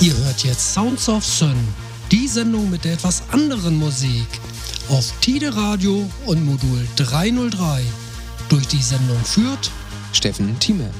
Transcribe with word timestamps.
Ihr 0.00 0.16
hört 0.16 0.44
jetzt 0.44 0.74
Sounds 0.74 1.08
of 1.08 1.24
Sun, 1.24 1.56
die 2.12 2.28
Sendung 2.28 2.70
mit 2.70 2.84
der 2.84 2.94
etwas 2.94 3.22
anderen 3.32 3.78
Musik 3.78 4.26
auf 4.88 5.12
Tide 5.20 5.54
Radio 5.54 6.08
und 6.26 6.44
Modul 6.44 6.86
303. 6.96 7.82
Durch 8.48 8.66
die 8.68 8.82
Sendung 8.82 9.22
führt 9.24 9.70
Steffen 10.12 10.58
Thieme. 10.58 10.90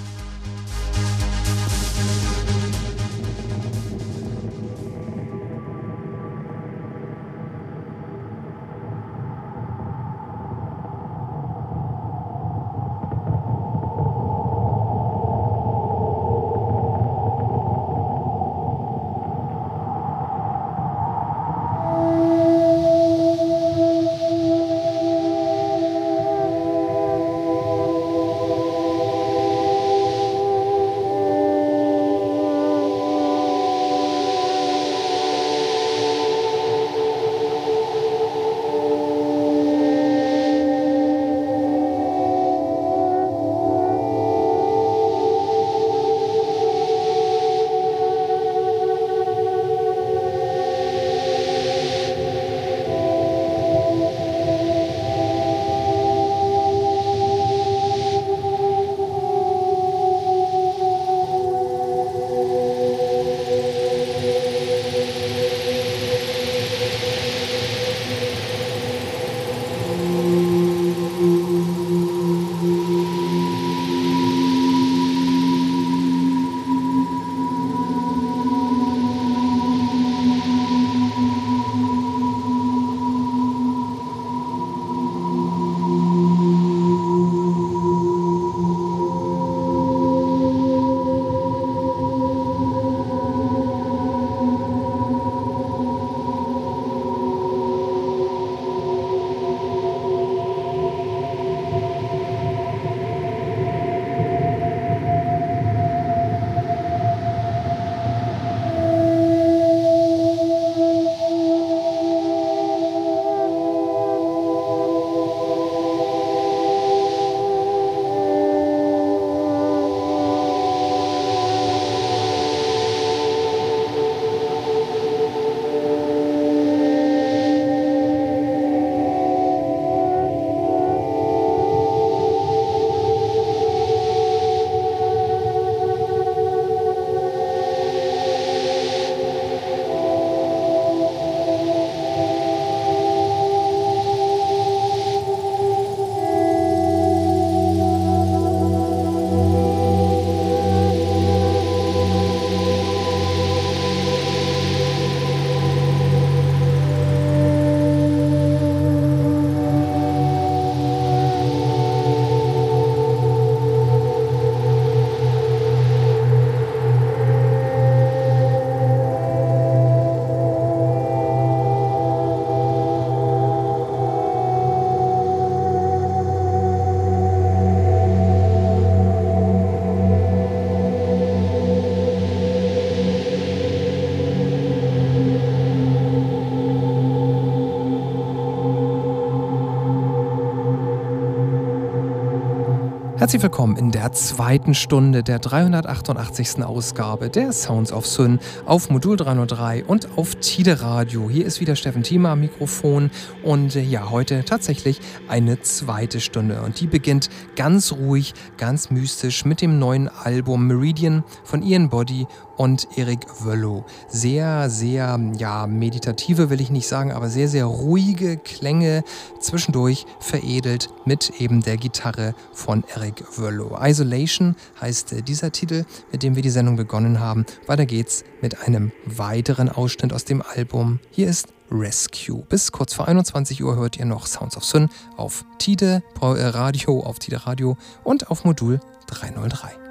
Herzlich 193.29 193.43
willkommen 193.43 193.77
in 193.77 193.91
der 193.91 194.11
zweiten 194.13 194.73
Stunde 194.73 195.23
der 195.23 195.39
388. 195.39 196.65
Ausgabe 196.65 197.29
der 197.29 197.53
Sounds 197.53 197.93
of 197.93 198.07
Sun 198.07 198.39
auf 198.65 198.89
Modul 198.89 199.19
303 199.19 199.85
und 199.85 200.17
auf 200.17 200.37
Tide 200.37 200.81
Radio. 200.81 201.29
Hier 201.29 201.45
ist 201.45 201.61
wieder 201.61 201.77
Steffen 201.77 202.03
Thiemer 202.03 202.31
am 202.31 202.41
Mikrofon 202.41 203.11
und 203.43 203.77
äh, 203.77 203.83
ja, 203.83 204.09
heute 204.09 204.47
tatsächlich 204.47 205.01
eine 205.29 205.61
zweite 205.61 206.21
Stunde 206.21 206.63
und 206.63 206.81
die 206.81 206.87
beginnt 206.87 207.29
ganz 207.55 207.93
ruhig, 207.93 208.33
ganz 208.57 208.89
mystisch 208.89 209.45
mit 209.45 209.61
dem 209.61 209.79
neuen 209.79 210.09
Album 210.09 210.67
Meridian 210.67 211.23
von 211.45 211.63
Ian 211.63 211.91
Body 211.91 212.27
und 212.59 212.89
Erik 212.97 213.21
Wöllow. 213.45 213.87
Sehr, 214.09 214.69
sehr, 214.69 215.19
ja, 215.39 215.67
meditative 215.67 216.51
will 216.51 216.61
ich 216.61 216.71
nicht 216.71 216.87
sagen, 216.87 217.13
aber 217.13 217.31
sehr, 217.31 217.49
sehr 217.49 217.65
ruhige 217.65 218.37
Klänge 218.37 219.05
zwischendurch 219.41 220.05
veredelt 220.21 220.91
mit 221.07 221.41
eben 221.41 221.63
der 221.63 221.79
Gitarre 221.79 222.35
von 222.53 222.85
Erik 222.95 223.25
Wöllow. 223.39 223.79
Isolation 223.81 224.57
heißt 224.81 225.13
äh, 225.13 225.23
dieser 225.23 225.53
Titel, 225.53 225.85
mit 226.13 226.23
dem 226.23 226.35
wir 226.35 226.43
die 226.43 226.51
Sendung 226.51 226.77
begonnen 226.77 227.21
haben. 227.21 227.47
Weiter 227.67 227.87
geht's 227.87 228.25
mit 228.43 228.67
einem 228.67 228.93
weiteren 229.07 229.69
Ausschnitt 229.69 230.13
aus 230.13 230.25
dem 230.25 230.43
Album. 230.43 230.99
Hier 231.11 231.29
ist 231.29 231.49
Rescue. 231.71 232.43
Bis 232.49 232.73
kurz 232.73 232.95
vor 232.95 233.09
21 233.09 233.63
Uhr 233.63 233.77
hört 233.77 233.99
ihr 233.99 234.05
noch 234.05 234.27
Sounds 234.27 234.57
of 234.57 234.65
Sun 234.65 234.89
auf 235.17 235.45
Tide 235.59 236.03
äh, 236.21 236.25
Radio, 236.25 237.01
auf 237.01 237.19
Tide 237.19 237.47
Radio 237.47 237.77
und 238.05 238.31
auf 238.31 238.45
Modul 238.45 238.81
303. 239.07 239.88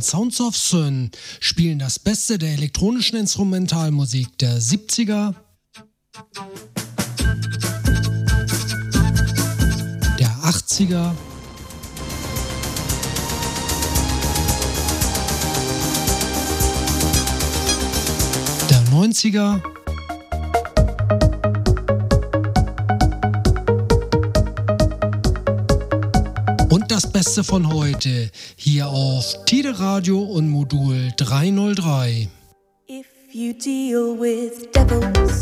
von 0.00 0.02
Sounds 0.02 0.40
of 0.40 0.56
Sun 0.56 1.10
spielen 1.40 1.78
das 1.78 1.98
Beste 1.98 2.38
der 2.38 2.54
elektronischen 2.54 3.18
Instrumentalmusik 3.18 4.38
der 4.38 4.60
70er, 4.60 5.34
der 10.18 10.28
80er 10.28 11.12
der 18.70 18.82
90er 18.92 19.69
Beste 27.40 27.52
von 27.52 27.72
heute 27.72 28.30
hier 28.56 28.88
auf 28.88 29.46
Tide 29.46 29.78
Radio 29.78 30.20
und 30.20 30.50
Modul 30.50 31.10
303. 31.16 32.28
If 32.86 33.06
you 33.32 33.54
deal 33.54 34.14
with 34.18 34.70
devils, 34.74 35.40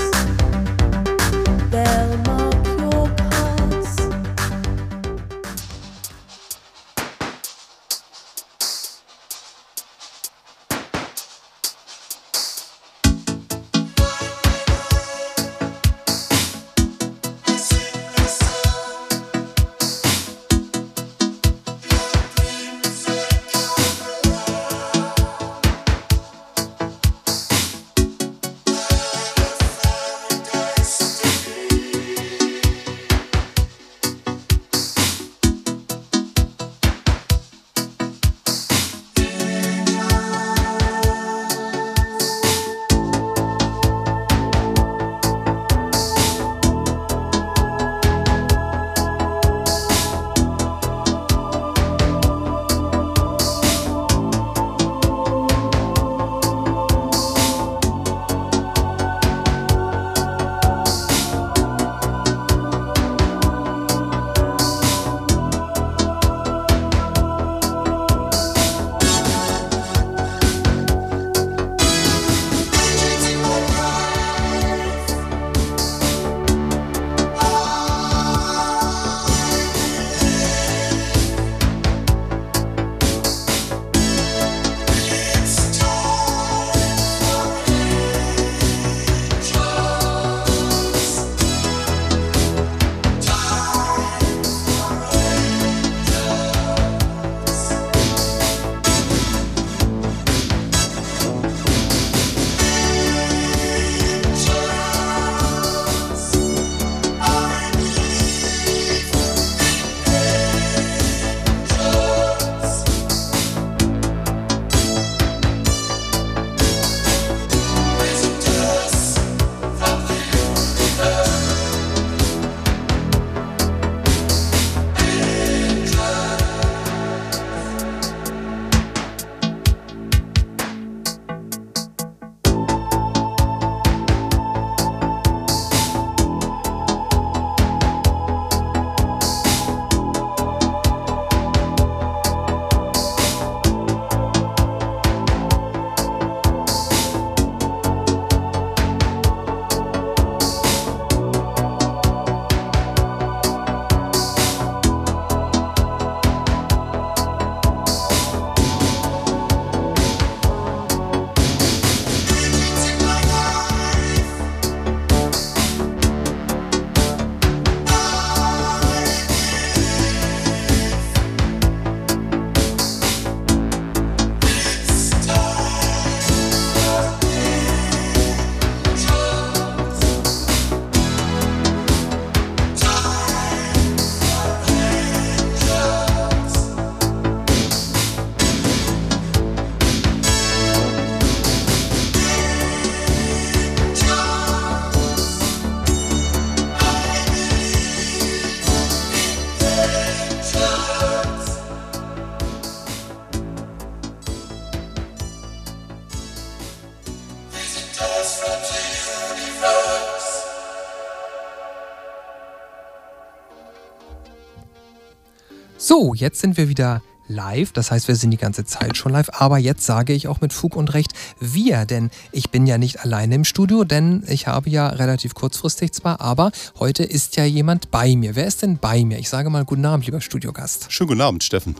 So, 215.81 216.13
jetzt 216.13 216.41
sind 216.41 216.57
wir 216.57 216.69
wieder 216.69 217.03
live. 217.29 217.73
Das 217.73 217.91
heißt, 217.91 218.09
wir 218.09 218.17
sind 218.17 218.31
die 218.31 218.37
ganze 218.37 218.65
Zeit 218.65 218.97
schon 218.97 219.13
live. 219.13 219.31
Aber 219.33 219.59
jetzt 219.59 219.87
sage 219.87 220.13
ich 220.13 220.29
auch 220.29 220.41
mit 220.41 220.53
Fug 220.53 220.77
und 220.77 220.93
Recht 220.93 221.13
wir, 221.39 221.87
denn 221.87 222.11
ich 222.33 222.51
bin 222.51 222.67
ja 222.67 222.79
nicht 222.79 223.01
alleine 223.01 223.37
im 223.37 223.45
Studio, 223.45 223.85
denn 223.85 224.25
ich 224.27 224.47
habe 224.47 224.69
ja 224.71 224.89
relativ 224.89 225.35
kurzfristig 225.35 225.93
zwar, 225.93 226.21
aber 226.21 226.51
heute 226.79 227.05
ist 227.05 227.37
ja 227.37 227.45
jemand 227.45 227.91
bei 227.91 228.17
mir. 228.17 228.35
Wer 228.35 228.47
ist 228.47 228.63
denn 228.63 228.79
bei 228.79 229.05
mir? 229.05 229.19
Ich 229.19 229.29
sage 229.29 229.51
mal 229.51 229.65
guten 229.65 229.85
Abend, 229.85 230.07
lieber 230.07 230.21
Studiogast. 230.21 230.93
Schönen 230.93 231.09
guten 231.09 231.21
Abend, 231.21 231.45
Steffen. 231.45 231.77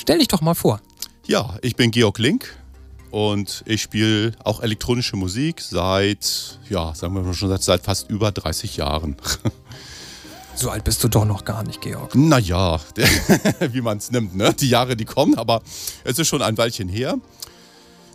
Stell 0.00 0.18
dich 0.18 0.28
doch 0.28 0.40
mal 0.40 0.54
vor. 0.54 0.80
Ja, 1.26 1.56
ich 1.62 1.76
bin 1.76 1.90
Georg 1.90 2.18
Link 2.18 2.61
und 3.12 3.62
ich 3.66 3.82
spiele 3.82 4.32
auch 4.42 4.62
elektronische 4.62 5.16
Musik 5.16 5.60
seit, 5.60 6.58
ja, 6.70 6.94
sagen 6.94 7.14
wir 7.14 7.22
mal 7.22 7.34
schon 7.34 7.50
seit, 7.50 7.62
seit 7.62 7.82
fast 7.82 8.10
über 8.10 8.32
30 8.32 8.76
Jahren. 8.78 9.16
So 10.54 10.68
alt 10.68 10.84
bist 10.84 11.02
du 11.02 11.08
doch 11.08 11.24
noch 11.24 11.46
gar 11.46 11.62
nicht, 11.62 11.80
Georg. 11.80 12.14
Naja, 12.14 12.78
wie 13.72 13.80
man 13.80 13.96
es 13.96 14.10
nimmt, 14.10 14.36
ne? 14.36 14.52
Die 14.52 14.68
Jahre, 14.68 14.96
die 14.96 15.06
kommen, 15.06 15.38
aber 15.38 15.62
es 16.04 16.18
ist 16.18 16.28
schon 16.28 16.42
ein 16.42 16.58
Weilchen 16.58 16.90
her. 16.90 17.16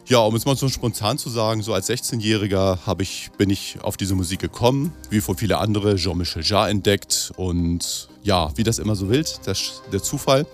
Ja, 0.05 0.19
um 0.19 0.35
es 0.35 0.45
mal 0.45 0.55
so 0.55 0.69
spontan 0.69 1.17
zu 1.17 1.31
sagen, 1.31 1.63
so 1.63 1.73
als 1.73 1.89
16-Jähriger 1.89 2.77
ich, 3.01 3.31
bin 3.39 3.49
ich 3.49 3.79
auf 3.81 3.97
diese 3.97 4.13
Musik 4.13 4.39
gekommen, 4.39 4.93
wie 5.09 5.19
vor 5.19 5.35
viele 5.35 5.57
andere, 5.57 5.95
Jean-Michel 5.95 6.43
Jarre 6.43 6.69
entdeckt 6.69 7.31
und 7.37 8.07
ja, 8.21 8.51
wie 8.55 8.63
das 8.63 8.77
immer 8.77 8.95
so 8.95 9.09
will, 9.09 9.25
das, 9.43 9.81
der 9.91 10.03
Zufall. 10.03 10.45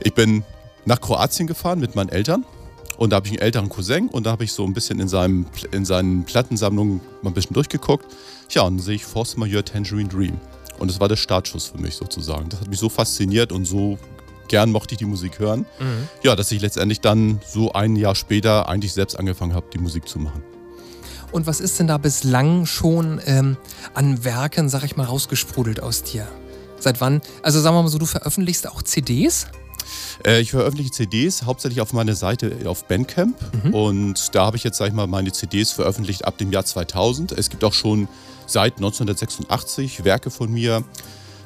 Ich 0.00 0.12
bin 0.12 0.44
nach 0.86 1.00
Kroatien 1.00 1.46
gefahren 1.46 1.78
mit 1.78 1.94
meinen 1.94 2.08
Eltern. 2.08 2.44
Und 2.96 3.10
da 3.10 3.16
habe 3.16 3.26
ich 3.26 3.32
einen 3.32 3.42
älteren 3.42 3.68
Cousin 3.68 4.08
und 4.08 4.24
da 4.24 4.30
habe 4.30 4.44
ich 4.44 4.52
so 4.52 4.64
ein 4.64 4.72
bisschen 4.72 5.00
in, 5.00 5.08
seinem, 5.08 5.46
in 5.72 5.84
seinen 5.84 6.24
Plattensammlungen 6.24 7.00
mal 7.22 7.30
ein 7.30 7.34
bisschen 7.34 7.54
durchgeguckt. 7.54 8.06
Ja, 8.50 8.62
und 8.62 8.78
dann 8.78 8.84
sehe 8.84 8.94
ich 8.94 9.04
Force 9.04 9.36
Majeure 9.36 9.64
Tangerine 9.64 10.08
Dream. 10.08 10.40
Und 10.78 10.90
das 10.90 11.00
war 11.00 11.08
der 11.08 11.16
Startschuss 11.16 11.66
für 11.66 11.78
mich 11.78 11.94
sozusagen. 11.94 12.48
Das 12.48 12.60
hat 12.60 12.68
mich 12.68 12.78
so 12.78 12.88
fasziniert 12.88 13.52
und 13.52 13.64
so 13.64 13.98
gern 14.48 14.70
mochte 14.70 14.94
ich 14.94 14.98
die 14.98 15.04
Musik 15.04 15.38
hören. 15.38 15.66
Mhm. 15.78 16.08
Ja, 16.22 16.36
dass 16.36 16.52
ich 16.52 16.60
letztendlich 16.60 17.00
dann 17.00 17.40
so 17.46 17.72
ein 17.72 17.96
Jahr 17.96 18.14
später 18.14 18.68
eigentlich 18.68 18.92
selbst 18.92 19.18
angefangen 19.18 19.54
habe, 19.54 19.66
die 19.72 19.78
Musik 19.78 20.08
zu 20.08 20.18
machen. 20.18 20.42
Und 21.32 21.46
was 21.46 21.60
ist 21.60 21.78
denn 21.78 21.88
da 21.88 21.98
bislang 21.98 22.66
schon 22.66 23.20
ähm, 23.26 23.56
an 23.94 24.24
Werken, 24.24 24.68
sag 24.68 24.84
ich 24.84 24.96
mal, 24.96 25.04
rausgesprudelt 25.04 25.82
aus 25.82 26.02
dir? 26.02 26.26
Seit 26.78 27.00
wann? 27.00 27.20
Also 27.42 27.60
sagen 27.60 27.74
wir 27.76 27.82
mal 27.82 27.88
so, 27.88 27.98
du 27.98 28.06
veröffentlichst 28.06 28.68
auch 28.68 28.82
CDs? 28.82 29.46
Äh, 30.24 30.40
ich 30.40 30.50
veröffentliche 30.50 30.90
CDs 30.90 31.42
hauptsächlich 31.44 31.80
auf 31.80 31.92
meiner 31.92 32.14
Seite 32.14 32.56
auf 32.66 32.86
Bandcamp 32.86 33.36
mhm. 33.64 33.74
und 33.74 34.34
da 34.34 34.46
habe 34.46 34.56
ich 34.56 34.64
jetzt, 34.64 34.78
sag 34.78 34.88
ich 34.88 34.94
mal, 34.94 35.06
meine 35.06 35.32
CDs 35.32 35.72
veröffentlicht 35.72 36.24
ab 36.24 36.38
dem 36.38 36.52
Jahr 36.52 36.64
2000. 36.64 37.32
Es 37.32 37.50
gibt 37.50 37.64
auch 37.64 37.72
schon 37.72 38.08
seit 38.46 38.76
1986 38.76 40.04
Werke 40.04 40.30
von 40.30 40.52
mir, 40.52 40.84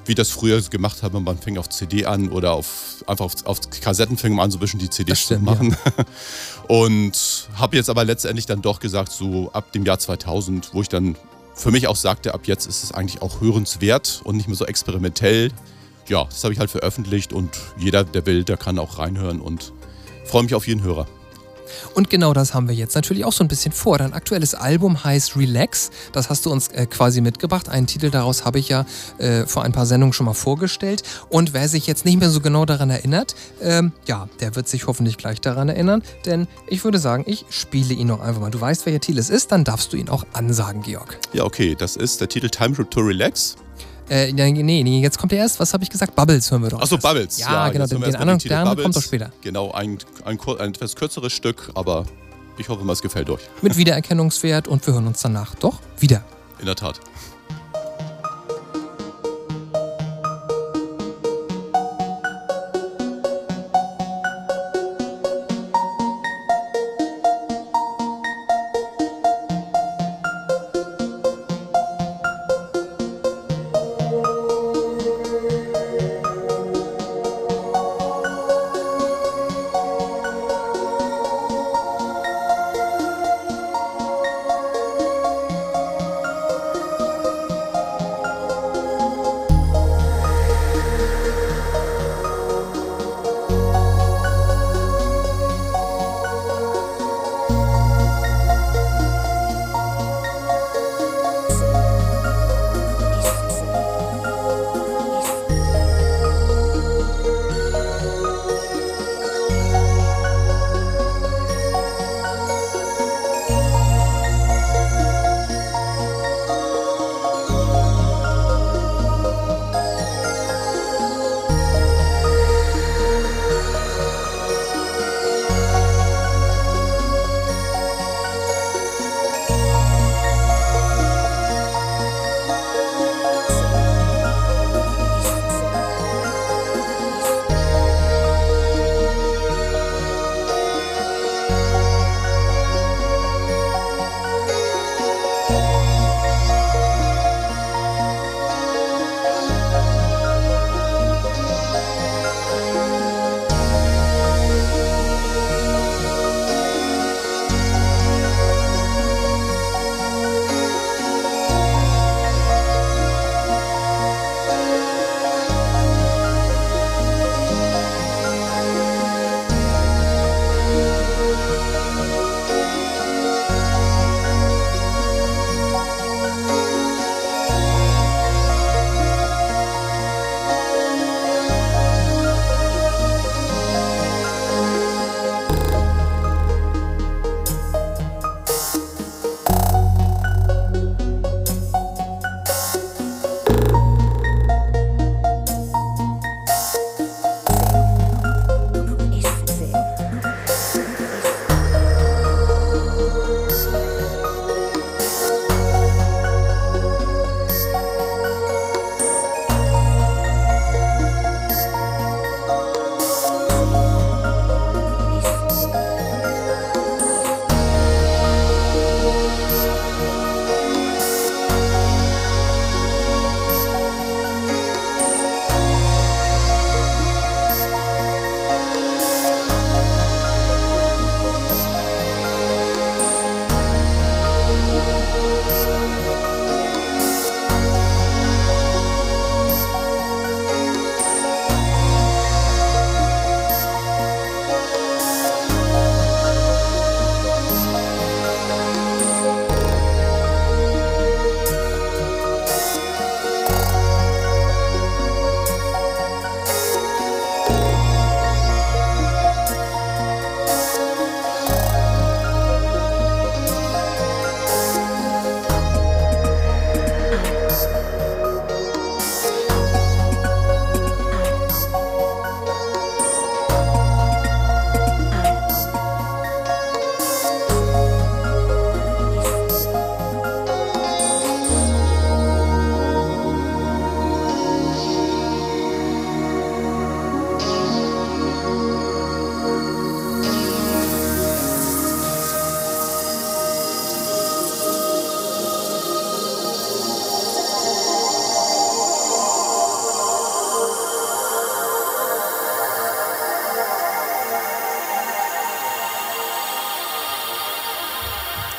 wie 0.06 0.14
das 0.14 0.30
früher 0.30 0.60
gemacht 0.62 1.02
haben. 1.02 1.22
Man 1.22 1.38
fing 1.38 1.58
auf 1.58 1.68
CD 1.68 2.04
an 2.04 2.30
oder 2.30 2.52
auf, 2.52 3.04
einfach 3.06 3.24
auf, 3.24 3.46
auf 3.46 3.60
Kassetten 3.80 4.16
fing 4.16 4.34
man 4.34 4.44
an, 4.44 4.50
so 4.50 4.58
ein 4.58 4.60
bisschen 4.60 4.80
die 4.80 4.90
CDs 4.90 5.20
stimmt, 5.20 5.40
zu 5.40 5.44
machen. 5.44 5.76
Ja. 5.84 6.04
Und 6.68 7.48
habe 7.54 7.76
jetzt 7.76 7.90
aber 7.90 8.04
letztendlich 8.04 8.46
dann 8.46 8.62
doch 8.62 8.80
gesagt, 8.80 9.12
so 9.12 9.50
ab 9.52 9.72
dem 9.72 9.84
Jahr 9.84 9.98
2000, 9.98 10.70
wo 10.72 10.82
ich 10.82 10.88
dann 10.88 11.16
für 11.54 11.70
mich 11.70 11.88
auch 11.88 11.96
sagte, 11.96 12.32
ab 12.32 12.42
jetzt 12.46 12.66
ist 12.66 12.84
es 12.84 12.92
eigentlich 12.92 13.22
auch 13.22 13.40
hörenswert 13.40 14.22
und 14.24 14.36
nicht 14.36 14.48
mehr 14.48 14.56
so 14.56 14.64
experimentell 14.64 15.50
ja, 16.10 16.24
das 16.24 16.44
habe 16.44 16.52
ich 16.52 16.60
halt 16.60 16.70
veröffentlicht 16.70 17.32
und 17.32 17.50
jeder, 17.78 18.04
der 18.04 18.26
will, 18.26 18.44
der 18.44 18.56
kann 18.56 18.78
auch 18.78 18.98
reinhören 18.98 19.40
und 19.40 19.72
freue 20.24 20.42
mich 20.42 20.54
auf 20.54 20.66
jeden 20.66 20.82
Hörer. 20.82 21.06
Und 21.94 22.10
genau 22.10 22.32
das 22.32 22.52
haben 22.52 22.68
wir 22.68 22.74
jetzt 22.74 22.96
natürlich 22.96 23.24
auch 23.24 23.32
so 23.32 23.44
ein 23.44 23.48
bisschen 23.48 23.70
vor. 23.70 23.98
Dein 23.98 24.12
aktuelles 24.12 24.56
Album 24.56 25.04
heißt 25.04 25.36
Relax. 25.36 25.90
Das 26.12 26.28
hast 26.28 26.44
du 26.44 26.50
uns 26.50 26.66
äh, 26.68 26.86
quasi 26.86 27.20
mitgebracht. 27.20 27.68
Einen 27.68 27.86
Titel 27.86 28.10
daraus 28.10 28.44
habe 28.44 28.58
ich 28.58 28.68
ja 28.68 28.86
äh, 29.18 29.46
vor 29.46 29.62
ein 29.62 29.70
paar 29.70 29.86
Sendungen 29.86 30.12
schon 30.12 30.26
mal 30.26 30.34
vorgestellt. 30.34 31.04
Und 31.28 31.52
wer 31.52 31.68
sich 31.68 31.86
jetzt 31.86 32.04
nicht 32.04 32.18
mehr 32.18 32.28
so 32.28 32.40
genau 32.40 32.64
daran 32.64 32.90
erinnert, 32.90 33.36
ähm, 33.62 33.92
ja, 34.08 34.28
der 34.40 34.56
wird 34.56 34.68
sich 34.68 34.88
hoffentlich 34.88 35.16
gleich 35.16 35.40
daran 35.40 35.68
erinnern. 35.68 36.02
Denn 36.26 36.48
ich 36.66 36.82
würde 36.82 36.98
sagen, 36.98 37.22
ich 37.26 37.44
spiele 37.50 37.94
ihn 37.94 38.08
noch 38.08 38.20
einfach 38.20 38.40
mal. 38.40 38.50
Du 38.50 38.60
weißt, 38.60 38.84
welcher 38.86 39.00
Titel 39.00 39.20
es 39.20 39.30
ist, 39.30 39.52
dann 39.52 39.62
darfst 39.62 39.92
du 39.92 39.96
ihn 39.96 40.08
auch 40.08 40.24
ansagen, 40.32 40.82
Georg. 40.82 41.18
Ja, 41.32 41.44
okay. 41.44 41.76
Das 41.78 41.94
ist 41.94 42.20
der 42.20 42.28
Titel 42.28 42.48
Time 42.48 42.74
to 42.74 43.00
Relax. 43.00 43.56
Äh, 44.10 44.32
nee, 44.32 44.82
nee, 44.82 45.00
jetzt 45.00 45.18
kommt 45.18 45.30
ja 45.30 45.38
erst, 45.38 45.60
was 45.60 45.72
habe 45.72 45.84
ich 45.84 45.90
gesagt? 45.90 46.16
Bubbles 46.16 46.50
hören 46.50 46.62
wir 46.64 46.70
doch. 46.70 46.80
Achso, 46.80 46.98
Bubbles. 46.98 47.38
Ja, 47.38 47.66
ja 47.66 47.72
genau, 47.72 47.86
den, 47.86 48.00
den 48.00 48.16
anderen 48.16 48.40
Stern 48.40 48.76
kommt 48.76 48.96
doch 48.96 49.02
später. 49.02 49.30
Genau, 49.40 49.70
ein, 49.70 49.98
ein, 50.24 50.38
ein, 50.58 50.70
etwas 50.70 50.96
kürzeres 50.96 51.32
Stück, 51.32 51.70
aber 51.74 52.04
ich 52.58 52.68
hoffe 52.68 52.84
mal, 52.84 52.92
es 52.92 53.02
gefällt 53.02 53.30
euch. 53.30 53.42
Mit 53.62 53.76
Wiedererkennungswert 53.78 54.66
und 54.66 54.84
wir 54.84 54.94
hören 54.94 55.06
uns 55.06 55.22
danach 55.22 55.54
doch 55.54 55.78
wieder. 56.00 56.24
In 56.58 56.66
der 56.66 56.74
Tat. 56.74 57.00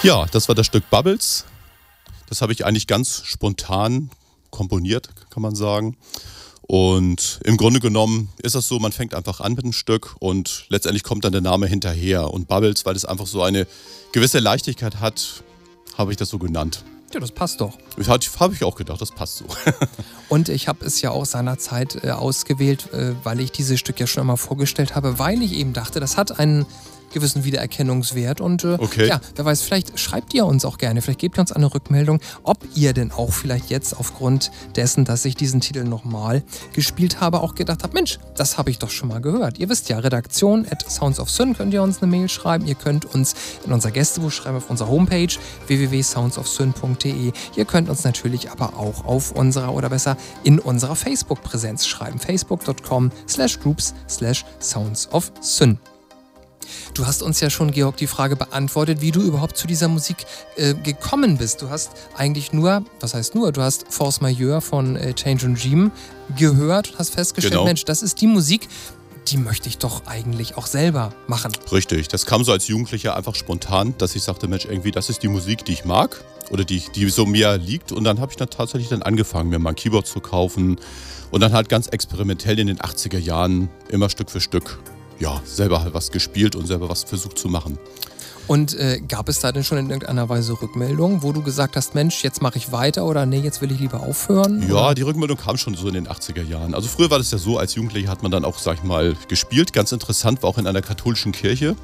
Ja, 0.03 0.25
das 0.31 0.47
war 0.47 0.55
das 0.55 0.65
Stück 0.65 0.89
Bubbles. 0.89 1.45
Das 2.27 2.41
habe 2.41 2.53
ich 2.53 2.65
eigentlich 2.65 2.87
ganz 2.87 3.21
spontan 3.23 4.09
komponiert, 4.49 5.09
kann 5.29 5.43
man 5.43 5.53
sagen. 5.53 5.95
Und 6.63 7.39
im 7.43 7.55
Grunde 7.55 7.79
genommen 7.79 8.29
ist 8.41 8.55
das 8.55 8.67
so, 8.67 8.79
man 8.79 8.93
fängt 8.93 9.13
einfach 9.13 9.41
an 9.41 9.53
mit 9.53 9.63
einem 9.63 9.73
Stück 9.73 10.15
und 10.19 10.65
letztendlich 10.69 11.03
kommt 11.03 11.23
dann 11.23 11.33
der 11.33 11.41
Name 11.41 11.67
hinterher. 11.67 12.33
Und 12.33 12.47
Bubbles, 12.47 12.83
weil 12.85 12.95
es 12.95 13.05
einfach 13.05 13.27
so 13.27 13.43
eine 13.43 13.67
gewisse 14.11 14.39
Leichtigkeit 14.39 14.99
hat, 14.99 15.43
habe 15.95 16.09
ich 16.09 16.17
das 16.17 16.29
so 16.29 16.39
genannt. 16.39 16.83
Ja, 17.13 17.19
das 17.19 17.31
passt 17.31 17.61
doch. 17.61 17.77
Habe 18.39 18.53
ich 18.55 18.63
auch 18.63 18.75
gedacht, 18.75 19.01
das 19.01 19.11
passt 19.11 19.37
so. 19.37 19.45
und 20.29 20.49
ich 20.49 20.67
habe 20.67 20.83
es 20.83 21.01
ja 21.01 21.11
auch 21.11 21.25
seinerzeit 21.25 22.03
äh, 22.03 22.09
ausgewählt, 22.09 22.91
äh, 22.93 23.13
weil 23.23 23.39
ich 23.39 23.51
dieses 23.51 23.79
Stück 23.79 23.99
ja 23.99 24.07
schon 24.07 24.21
einmal 24.21 24.37
vorgestellt 24.37 24.95
habe, 24.95 25.19
weil 25.19 25.43
ich 25.43 25.53
eben 25.53 25.73
dachte, 25.73 25.99
das 25.99 26.17
hat 26.17 26.39
einen 26.39 26.65
gewissen 27.13 27.43
Wiedererkennungswert. 27.43 28.41
Und 28.41 28.63
äh, 28.63 28.77
okay. 28.79 29.07
ja, 29.07 29.19
wer 29.35 29.45
weiß, 29.45 29.61
vielleicht 29.61 29.99
schreibt 29.99 30.33
ihr 30.33 30.45
uns 30.45 30.65
auch 30.65 30.77
gerne, 30.77 31.01
vielleicht 31.01 31.19
gebt 31.19 31.37
ihr 31.37 31.41
uns 31.41 31.51
eine 31.51 31.73
Rückmeldung, 31.73 32.19
ob 32.43 32.59
ihr 32.75 32.93
denn 32.93 33.11
auch 33.11 33.31
vielleicht 33.31 33.69
jetzt 33.69 33.97
aufgrund 33.97 34.51
dessen, 34.75 35.05
dass 35.05 35.25
ich 35.25 35.35
diesen 35.35 35.61
Titel 35.61 35.83
nochmal 35.83 36.43
gespielt 36.73 37.21
habe, 37.21 37.41
auch 37.41 37.55
gedacht 37.55 37.83
habt, 37.83 37.93
Mensch, 37.93 38.19
das 38.35 38.57
habe 38.57 38.69
ich 38.69 38.79
doch 38.79 38.89
schon 38.89 39.09
mal 39.09 39.21
gehört. 39.21 39.59
Ihr 39.59 39.69
wisst 39.69 39.89
ja, 39.89 39.99
Redaktion 39.99 40.65
at 40.69 40.89
Sounds 40.89 41.19
of 41.19 41.29
Sun 41.29 41.55
könnt 41.55 41.73
ihr 41.73 41.83
uns 41.83 42.01
eine 42.01 42.11
Mail 42.11 42.29
schreiben. 42.29 42.65
Ihr 42.65 42.75
könnt 42.75 43.05
uns 43.05 43.35
in 43.65 43.71
unser 43.71 43.91
Gästebuch 43.91 44.31
schreiben 44.31 44.57
auf 44.57 44.69
unserer 44.69 44.89
Homepage 44.89 45.29
www.soundsofsyn.de. 45.67 47.31
Ihr 47.55 47.65
könnt 47.65 47.89
uns 47.89 48.03
natürlich 48.03 48.51
aber 48.51 48.77
auch 48.77 49.05
auf 49.05 49.31
unserer 49.31 49.73
oder 49.73 49.89
besser 49.89 50.17
in 50.43 50.59
unserer 50.59 50.95
Facebook-Präsenz 50.95 51.85
schreiben. 51.85 52.19
facebook.com 52.19 53.11
slash 53.27 53.59
groups 53.59 53.93
slash 54.07 54.45
sounds 54.59 55.11
of 55.11 55.31
Sun. 55.41 55.77
Du 56.93 57.07
hast 57.07 57.23
uns 57.23 57.39
ja 57.39 57.49
schon, 57.49 57.71
Georg, 57.71 57.95
die 57.97 58.07
Frage 58.07 58.35
beantwortet, 58.35 59.01
wie 59.01 59.11
du 59.11 59.21
überhaupt 59.21 59.55
zu 59.55 59.65
dieser 59.65 59.87
Musik 59.87 60.25
äh, 60.57 60.73
gekommen 60.73 61.37
bist. 61.37 61.61
Du 61.61 61.69
hast 61.69 61.91
eigentlich 62.17 62.51
nur, 62.51 62.83
was 62.99 63.13
heißt 63.13 63.33
nur, 63.33 63.51
du 63.51 63.61
hast 63.61 63.85
Force 63.89 64.19
Majeure 64.19 64.61
von 64.61 64.97
äh, 64.97 65.13
Change 65.13 65.47
Regime 65.47 65.91
gehört 66.37 66.91
und 66.91 66.99
hast 66.99 67.13
festgestellt, 67.13 67.53
genau. 67.53 67.65
Mensch, 67.65 67.85
das 67.85 68.01
ist 68.01 68.19
die 68.19 68.27
Musik, 68.27 68.67
die 69.27 69.37
möchte 69.37 69.69
ich 69.69 69.77
doch 69.77 70.05
eigentlich 70.05 70.57
auch 70.57 70.67
selber 70.67 71.13
machen. 71.27 71.51
Richtig, 71.71 72.09
das 72.09 72.25
kam 72.25 72.43
so 72.43 72.51
als 72.51 72.67
Jugendlicher 72.67 73.15
einfach 73.15 73.35
spontan, 73.35 73.93
dass 73.97 74.15
ich 74.15 74.23
sagte, 74.23 74.47
Mensch, 74.47 74.65
irgendwie, 74.65 74.91
das 74.91 75.09
ist 75.09 75.23
die 75.23 75.27
Musik, 75.27 75.63
die 75.63 75.73
ich 75.73 75.85
mag 75.85 76.21
oder 76.49 76.65
die, 76.65 76.83
die 76.95 77.09
so 77.09 77.25
mir 77.25 77.57
liegt. 77.57 77.91
Und 77.91 78.03
dann 78.03 78.19
habe 78.19 78.31
ich 78.31 78.37
dann 78.37 78.49
tatsächlich 78.49 78.89
dann 78.89 79.01
angefangen, 79.01 79.49
mir 79.49 79.59
mal 79.59 79.69
ein 79.69 79.75
Keyboard 79.75 80.07
zu 80.07 80.19
kaufen 80.19 80.77
und 81.29 81.41
dann 81.41 81.53
halt 81.53 81.69
ganz 81.69 81.87
experimentell 81.87 82.59
in 82.59 82.67
den 82.67 82.79
80er 82.79 83.17
Jahren 83.17 83.69
immer 83.89 84.09
Stück 84.09 84.29
für 84.29 84.41
Stück 84.41 84.79
ja, 85.21 85.41
selber 85.45 85.81
halt 85.81 85.93
was 85.93 86.11
gespielt 86.11 86.55
und 86.55 86.67
selber 86.67 86.89
was 86.89 87.03
versucht 87.03 87.37
zu 87.37 87.47
machen. 87.47 87.77
Und 88.47 88.73
äh, 88.73 88.99
gab 89.07 89.29
es 89.29 89.39
da 89.39 89.51
denn 89.51 89.63
schon 89.63 89.77
in 89.77 89.89
irgendeiner 89.89 90.27
Weise 90.27 90.59
Rückmeldungen, 90.61 91.23
wo 91.23 91.31
du 91.31 91.41
gesagt 91.41 91.77
hast, 91.77 91.95
Mensch, 91.95 92.23
jetzt 92.23 92.41
mache 92.41 92.57
ich 92.57 92.71
weiter 92.71 93.05
oder 93.05 93.25
nee, 93.25 93.39
jetzt 93.39 93.61
will 93.61 93.71
ich 93.71 93.79
lieber 93.79 94.01
aufhören? 94.01 94.67
Ja, 94.67 94.87
oder? 94.87 94.95
die 94.95 95.03
Rückmeldung 95.03 95.37
kam 95.37 95.55
schon 95.57 95.75
so 95.75 95.87
in 95.87 95.93
den 95.93 96.07
80er 96.07 96.43
Jahren. 96.43 96.73
Also 96.73 96.89
früher 96.89 97.09
war 97.09 97.19
das 97.19 97.31
ja 97.31 97.37
so, 97.37 97.59
als 97.59 97.75
Jugendlicher 97.75 98.09
hat 98.09 98.23
man 98.23 98.31
dann 98.31 98.43
auch, 98.43 98.57
sag 98.57 98.77
ich 98.77 98.83
mal, 98.83 99.15
gespielt. 99.29 99.71
Ganz 99.71 99.91
interessant 99.91 100.43
war 100.43 100.49
auch 100.49 100.57
in 100.57 100.67
einer 100.67 100.81
katholischen 100.81 101.31
Kirche. 101.31 101.75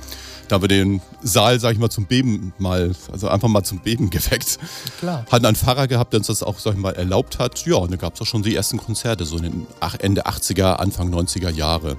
Da 0.50 0.56
haben 0.56 0.64
wir 0.64 0.68
den 0.68 1.02
Saal, 1.22 1.60
sag 1.60 1.74
ich 1.74 1.80
mal, 1.80 1.90
zum 1.90 2.06
Beben 2.06 2.54
mal, 2.58 2.92
also 3.12 3.30
einfach 3.30 3.48
mal 3.48 3.64
zum 3.64 3.80
Beben 3.80 4.10
geweckt. 4.10 4.58
Klar. 5.00 5.26
Hatten 5.32 5.46
einen 5.46 5.56
Pfarrer 5.56 5.88
gehabt, 5.88 6.12
der 6.12 6.20
uns 6.20 6.28
das 6.28 6.44
auch, 6.44 6.60
sag 6.60 6.74
ich 6.74 6.80
mal, 6.80 6.96
erlaubt 6.96 7.40
hat. 7.40 7.66
Ja, 7.66 7.76
und 7.76 7.92
da 7.92 7.98
gab 7.98 8.16
es 8.16 8.22
auch 8.22 8.26
schon 8.26 8.44
die 8.44 8.56
ersten 8.56 8.78
Konzerte, 8.78 9.26
so 9.26 9.38
in 9.38 9.44
den 9.44 9.68
Ende 10.00 10.26
80er, 10.26 10.74
Anfang 10.78 11.14
90er 11.14 11.52
Jahre. 11.52 11.98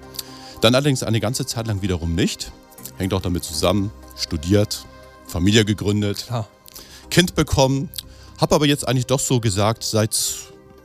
Dann 0.61 0.75
allerdings 0.75 1.03
eine 1.03 1.21
ganze 1.21 1.47
Zeit 1.47 1.67
lang 1.67 1.83
wiederum 1.83 2.15
nicht. 2.15 2.53
Hängt 2.97 3.15
auch 3.15 3.23
damit 3.23 3.45
zusammen, 3.45 3.93
studiert, 4.17 4.85
Familie 5.27 5.65
gegründet, 5.65 6.27
ja. 6.31 6.47
Kind 7.11 7.35
bekommen. 7.35 7.89
Habe 8.41 8.55
aber 8.55 8.67
jetzt 8.67 8.87
eigentlich 8.87 9.07
doch 9.07 9.21
so 9.21 9.41
gesagt, 9.41 9.83
seit 9.83 10.17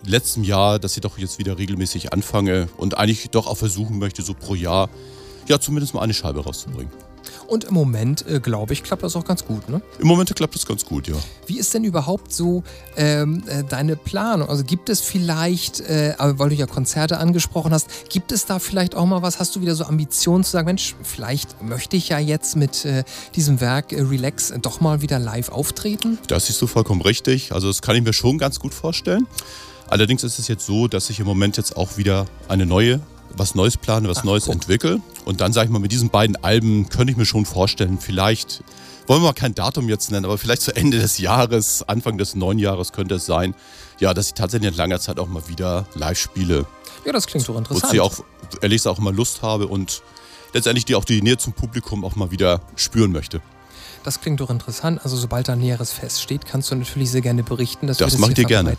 letztem 0.05 0.43
Jahr, 0.43 0.79
dass 0.79 0.95
ich 0.95 1.01
doch 1.01 1.17
jetzt 1.17 1.39
wieder 1.39 1.57
regelmäßig 1.57 2.13
anfange 2.13 2.67
und 2.77 2.97
eigentlich 2.97 3.29
doch 3.29 3.47
auch 3.47 3.57
versuchen 3.57 3.99
möchte, 3.99 4.21
so 4.21 4.33
pro 4.33 4.55
Jahr, 4.55 4.89
ja, 5.47 5.59
zumindest 5.59 5.93
mal 5.93 6.01
eine 6.01 6.13
Scheibe 6.13 6.43
rauszubringen. 6.43 6.91
Und 7.47 7.65
im 7.65 7.73
Moment, 7.73 8.27
äh, 8.27 8.39
glaube 8.39 8.73
ich, 8.73 8.83
klappt 8.83 9.03
das 9.03 9.15
auch 9.15 9.25
ganz 9.25 9.45
gut, 9.45 9.69
ne? 9.69 9.81
Im 9.99 10.07
Moment 10.07 10.33
klappt 10.35 10.55
das 10.55 10.65
ganz 10.65 10.85
gut, 10.85 11.07
ja. 11.07 11.15
Wie 11.47 11.59
ist 11.59 11.73
denn 11.73 11.83
überhaupt 11.83 12.33
so 12.33 12.63
ähm, 12.95 13.43
äh, 13.47 13.63
deine 13.63 13.95
Planung? 13.95 14.49
Also 14.49 14.63
gibt 14.63 14.89
es 14.89 15.01
vielleicht, 15.01 15.81
äh, 15.81 16.15
weil 16.17 16.49
du 16.49 16.55
ja 16.55 16.65
Konzerte 16.65 17.17
angesprochen 17.17 17.73
hast, 17.73 18.09
gibt 18.09 18.31
es 18.31 18.45
da 18.45 18.59
vielleicht 18.59 18.95
auch 18.95 19.05
mal 19.05 19.21
was? 19.21 19.39
Hast 19.39 19.55
du 19.55 19.61
wieder 19.61 19.75
so 19.75 19.85
Ambitionen 19.85 20.43
zu 20.43 20.51
sagen, 20.51 20.65
Mensch, 20.65 20.95
vielleicht 21.03 21.61
möchte 21.61 21.97
ich 21.97 22.09
ja 22.09 22.19
jetzt 22.19 22.55
mit 22.55 22.85
äh, 22.85 23.03
diesem 23.35 23.61
Werk 23.61 23.91
äh, 23.91 24.01
Relax 24.01 24.51
äh, 24.51 24.59
doch 24.59 24.81
mal 24.81 25.01
wieder 25.01 25.19
live 25.19 25.49
auftreten? 25.49 26.17
Das 26.27 26.49
ist 26.49 26.59
so 26.59 26.67
vollkommen 26.67 27.01
richtig. 27.01 27.51
Also 27.51 27.67
das 27.67 27.81
kann 27.81 27.95
ich 27.95 28.03
mir 28.03 28.13
schon 28.13 28.37
ganz 28.37 28.59
gut 28.59 28.73
vorstellen. 28.73 29.27
Allerdings 29.87 30.23
ist 30.23 30.39
es 30.39 30.47
jetzt 30.47 30.65
so, 30.65 30.87
dass 30.87 31.09
ich 31.09 31.19
im 31.19 31.25
Moment 31.25 31.57
jetzt 31.57 31.77
auch 31.77 31.97
wieder 31.97 32.25
eine 32.47 32.65
neue 32.65 32.99
was 33.35 33.55
Neues 33.55 33.77
plane, 33.77 34.07
was 34.09 34.19
Ach, 34.19 34.23
Neues 34.23 34.45
guck. 34.45 34.53
entwickle. 34.53 35.01
Und 35.25 35.41
dann 35.41 35.53
sage 35.53 35.67
ich 35.67 35.71
mal, 35.71 35.79
mit 35.79 35.91
diesen 35.91 36.09
beiden 36.09 36.35
Alben 36.43 36.89
könnte 36.89 37.11
ich 37.11 37.17
mir 37.17 37.25
schon 37.25 37.45
vorstellen, 37.45 37.97
vielleicht, 37.99 38.63
wollen 39.07 39.21
wir 39.21 39.27
mal 39.27 39.33
kein 39.33 39.55
Datum 39.55 39.89
jetzt 39.89 40.11
nennen, 40.11 40.25
aber 40.25 40.37
vielleicht 40.37 40.61
zu 40.61 40.75
Ende 40.75 40.99
des 40.99 41.17
Jahres, 41.17 41.83
Anfang 41.87 42.17
des 42.17 42.35
neuen 42.35 42.59
Jahres 42.59 42.91
könnte 42.91 43.15
es 43.15 43.25
sein, 43.25 43.55
ja, 43.99 44.13
dass 44.13 44.27
ich 44.27 44.33
tatsächlich 44.33 44.71
in 44.71 44.77
langer 44.77 44.99
Zeit 44.99 45.19
auch 45.19 45.27
mal 45.27 45.47
wieder 45.47 45.85
live 45.95 46.17
spiele. 46.17 46.65
Ja, 47.05 47.11
das 47.11 47.27
klingt 47.27 47.47
doch 47.47 47.57
interessant. 47.57 47.83
Wozu 47.83 47.95
ich 47.95 48.01
auch, 48.01 48.23
ehrlich 48.61 48.77
gesagt, 48.77 48.97
auch 48.97 49.01
mal 49.01 49.13
Lust 49.13 49.41
habe 49.41 49.67
und 49.67 50.01
letztendlich 50.53 50.85
die 50.85 50.95
auch 50.95 51.05
die 51.05 51.21
Nähe 51.21 51.37
zum 51.37 51.53
Publikum 51.53 52.05
auch 52.05 52.15
mal 52.15 52.31
wieder 52.31 52.61
spüren 52.75 53.11
möchte. 53.11 53.41
Das 54.03 54.19
klingt 54.19 54.41
doch 54.41 54.49
interessant. 54.49 54.99
Also 55.03 55.15
sobald 55.15 55.47
da 55.47 55.55
Näheres 55.55 55.93
feststeht, 55.93 56.45
kannst 56.45 56.69
du 56.71 56.75
natürlich 56.75 57.09
sehr 57.09 57.21
gerne 57.21 57.41
berichten. 57.41 57.87
Dass 57.87 57.97
das 57.97 58.17
mache 58.17 58.31
ich 58.31 58.35
dir 58.35 58.45
gerne. 58.45 58.75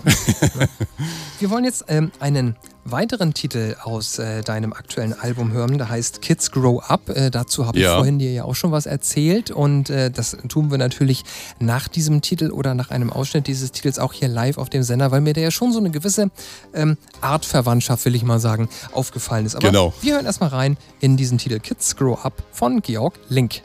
wir 1.41 1.51
wollen 1.51 1.65
jetzt 1.65 1.87
ähm, 1.89 2.13
einen 2.21 2.57
weiteren 2.85 3.33
Titel 3.33 3.77
aus 3.83 4.19
äh, 4.19 4.43
deinem 4.43 4.75
aktuellen 4.75 5.15
Album 5.15 5.53
hören. 5.53 5.79
Der 5.79 5.89
heißt 5.89 6.21
Kids 6.21 6.51
Grow 6.51 6.83
Up. 6.83 7.09
Äh, 7.09 7.31
dazu 7.31 7.67
habe 7.67 7.79
ich 7.79 7.85
ja. 7.85 7.97
vorhin 7.97 8.19
dir 8.19 8.33
ja 8.33 8.45
auch 8.45 8.55
schon 8.55 8.71
was 8.71 8.85
erzählt. 8.85 9.51
Und 9.51 9.89
äh, 9.89 10.11
das 10.11 10.37
tun 10.49 10.71
wir 10.71 10.77
natürlich 10.77 11.25
nach 11.59 11.89
diesem 11.89 12.21
Titel 12.21 12.51
oder 12.51 12.75
nach 12.75 12.91
einem 12.91 13.11
Ausschnitt 13.11 13.47
dieses 13.47 13.73
Titels 13.73 13.99
auch 13.99 14.13
hier 14.13 14.29
live 14.29 14.59
auf 14.59 14.69
dem 14.69 14.83
Sender, 14.83 15.11
weil 15.11 15.23
mir 15.23 15.33
der 15.33 15.45
ja 15.45 15.51
schon 15.51 15.73
so 15.73 15.79
eine 15.79 15.91
gewisse 15.91 16.31
ähm, 16.75 16.99
Artverwandtschaft, 17.23 18.05
will 18.05 18.15
ich 18.15 18.25
mal 18.25 18.41
sagen, 18.41 18.69
aufgefallen 18.93 19.47
ist. 19.47 19.57
Aber 19.57 19.69
genau. 19.69 19.95
wir 20.03 20.15
hören 20.15 20.27
erstmal 20.27 20.51
rein 20.51 20.77
in 21.01 21.17
diesen 21.17 21.39
Titel 21.39 21.61
Kids 21.61 21.97
Grow 21.97 22.23
Up 22.23 22.43
von 22.53 22.83
Georg 22.83 23.15
Link. 23.31 23.63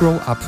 Grow 0.00 0.18
Up 0.26 0.38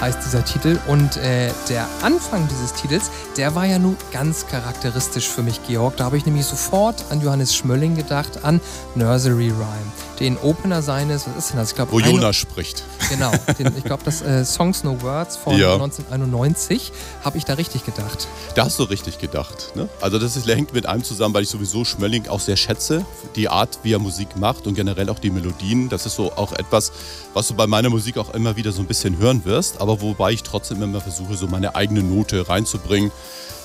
heißt 0.00 0.24
dieser 0.24 0.44
Titel. 0.44 0.78
Und 0.86 1.16
äh, 1.16 1.50
der 1.68 1.88
Anfang 2.02 2.46
dieses 2.46 2.72
Titels, 2.72 3.10
der 3.36 3.54
war 3.56 3.66
ja 3.66 3.80
nun 3.80 3.96
ganz 4.12 4.46
charakteristisch 4.46 5.28
für 5.28 5.42
mich, 5.42 5.60
Georg. 5.66 5.96
Da 5.96 6.04
habe 6.04 6.16
ich 6.16 6.24
nämlich 6.24 6.46
sofort 6.46 7.04
an 7.10 7.20
Johannes 7.20 7.54
Schmölling 7.54 7.96
gedacht, 7.96 8.44
an 8.44 8.60
Nursery 8.94 9.48
Rhyme. 9.48 9.92
Den 10.22 10.38
Opener 10.38 10.82
seines, 10.82 11.26
was 11.26 11.36
ist 11.36 11.50
denn 11.50 11.56
das? 11.56 11.70
Ich 11.70 11.74
glaub, 11.74 11.90
Wo 11.90 11.98
Jonas 11.98 12.36
spricht. 12.36 12.84
Genau, 13.10 13.32
den, 13.58 13.76
ich 13.76 13.82
glaube, 13.82 14.04
das 14.04 14.22
äh, 14.22 14.44
Songs 14.44 14.84
No 14.84 15.02
Words 15.02 15.36
von 15.36 15.58
ja. 15.58 15.72
1991 15.72 16.92
habe 17.24 17.38
ich 17.38 17.44
da 17.44 17.54
richtig 17.54 17.84
gedacht. 17.84 18.28
Da 18.54 18.66
hast 18.66 18.78
du 18.78 18.84
richtig 18.84 19.18
gedacht. 19.18 19.72
Ne? 19.74 19.88
Also 20.00 20.20
das 20.20 20.36
ist, 20.36 20.46
hängt 20.46 20.74
mit 20.74 20.86
einem 20.86 21.02
zusammen, 21.02 21.34
weil 21.34 21.42
ich 21.42 21.48
sowieso 21.48 21.84
Schmölling 21.84 22.28
auch 22.28 22.38
sehr 22.38 22.56
schätze. 22.56 23.04
Die 23.34 23.48
Art, 23.48 23.80
wie 23.82 23.94
er 23.94 23.98
Musik 23.98 24.36
macht 24.36 24.68
und 24.68 24.74
generell 24.74 25.08
auch 25.08 25.18
die 25.18 25.30
Melodien. 25.30 25.88
Das 25.88 26.06
ist 26.06 26.14
so 26.14 26.30
auch 26.36 26.52
etwas, 26.52 26.92
was 27.34 27.48
du 27.48 27.54
bei 27.54 27.66
meiner 27.66 27.90
Musik 27.90 28.16
auch 28.16 28.32
immer 28.32 28.54
wieder 28.54 28.70
so 28.70 28.80
ein 28.80 28.86
bisschen 28.86 29.18
hören 29.18 29.44
wirst. 29.44 29.80
Aber 29.80 30.02
wobei 30.02 30.30
ich 30.30 30.44
trotzdem 30.44 30.80
immer 30.84 31.00
versuche, 31.00 31.34
so 31.34 31.48
meine 31.48 31.74
eigene 31.74 32.04
Note 32.04 32.48
reinzubringen. 32.48 33.10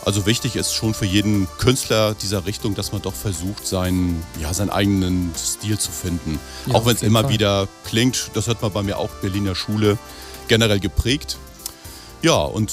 Also 0.08 0.26
wichtig 0.26 0.56
ist 0.56 0.74
schon 0.74 0.94
für 0.94 1.04
jeden 1.04 1.50
Künstler 1.58 2.14
dieser 2.14 2.46
Richtung, 2.46 2.76
dass 2.76 2.94
man 2.94 3.02
doch 3.02 3.14
versucht, 3.14 3.68
seinen, 3.68 4.24
ja, 4.40 4.54
seinen 4.54 4.70
eigenen 4.70 5.34
Stil 5.38 5.78
zu 5.78 5.92
finden. 5.92 6.40
Ja, 6.66 6.76
auch 6.76 6.86
wenn 6.86 6.96
es 6.96 7.04
immer 7.04 7.24
Fall. 7.24 7.34
wieder 7.34 7.68
klingt, 7.84 8.32
das 8.34 8.48
hört 8.48 8.62
man 8.62 8.72
bei 8.72 8.84
mir 8.84 9.00
auch 9.00 9.10
Berliner 9.16 9.54
Schule 9.54 9.98
generell 10.48 10.80
geprägt. 10.80 11.36
Ja, 12.22 12.38
und, 12.38 12.72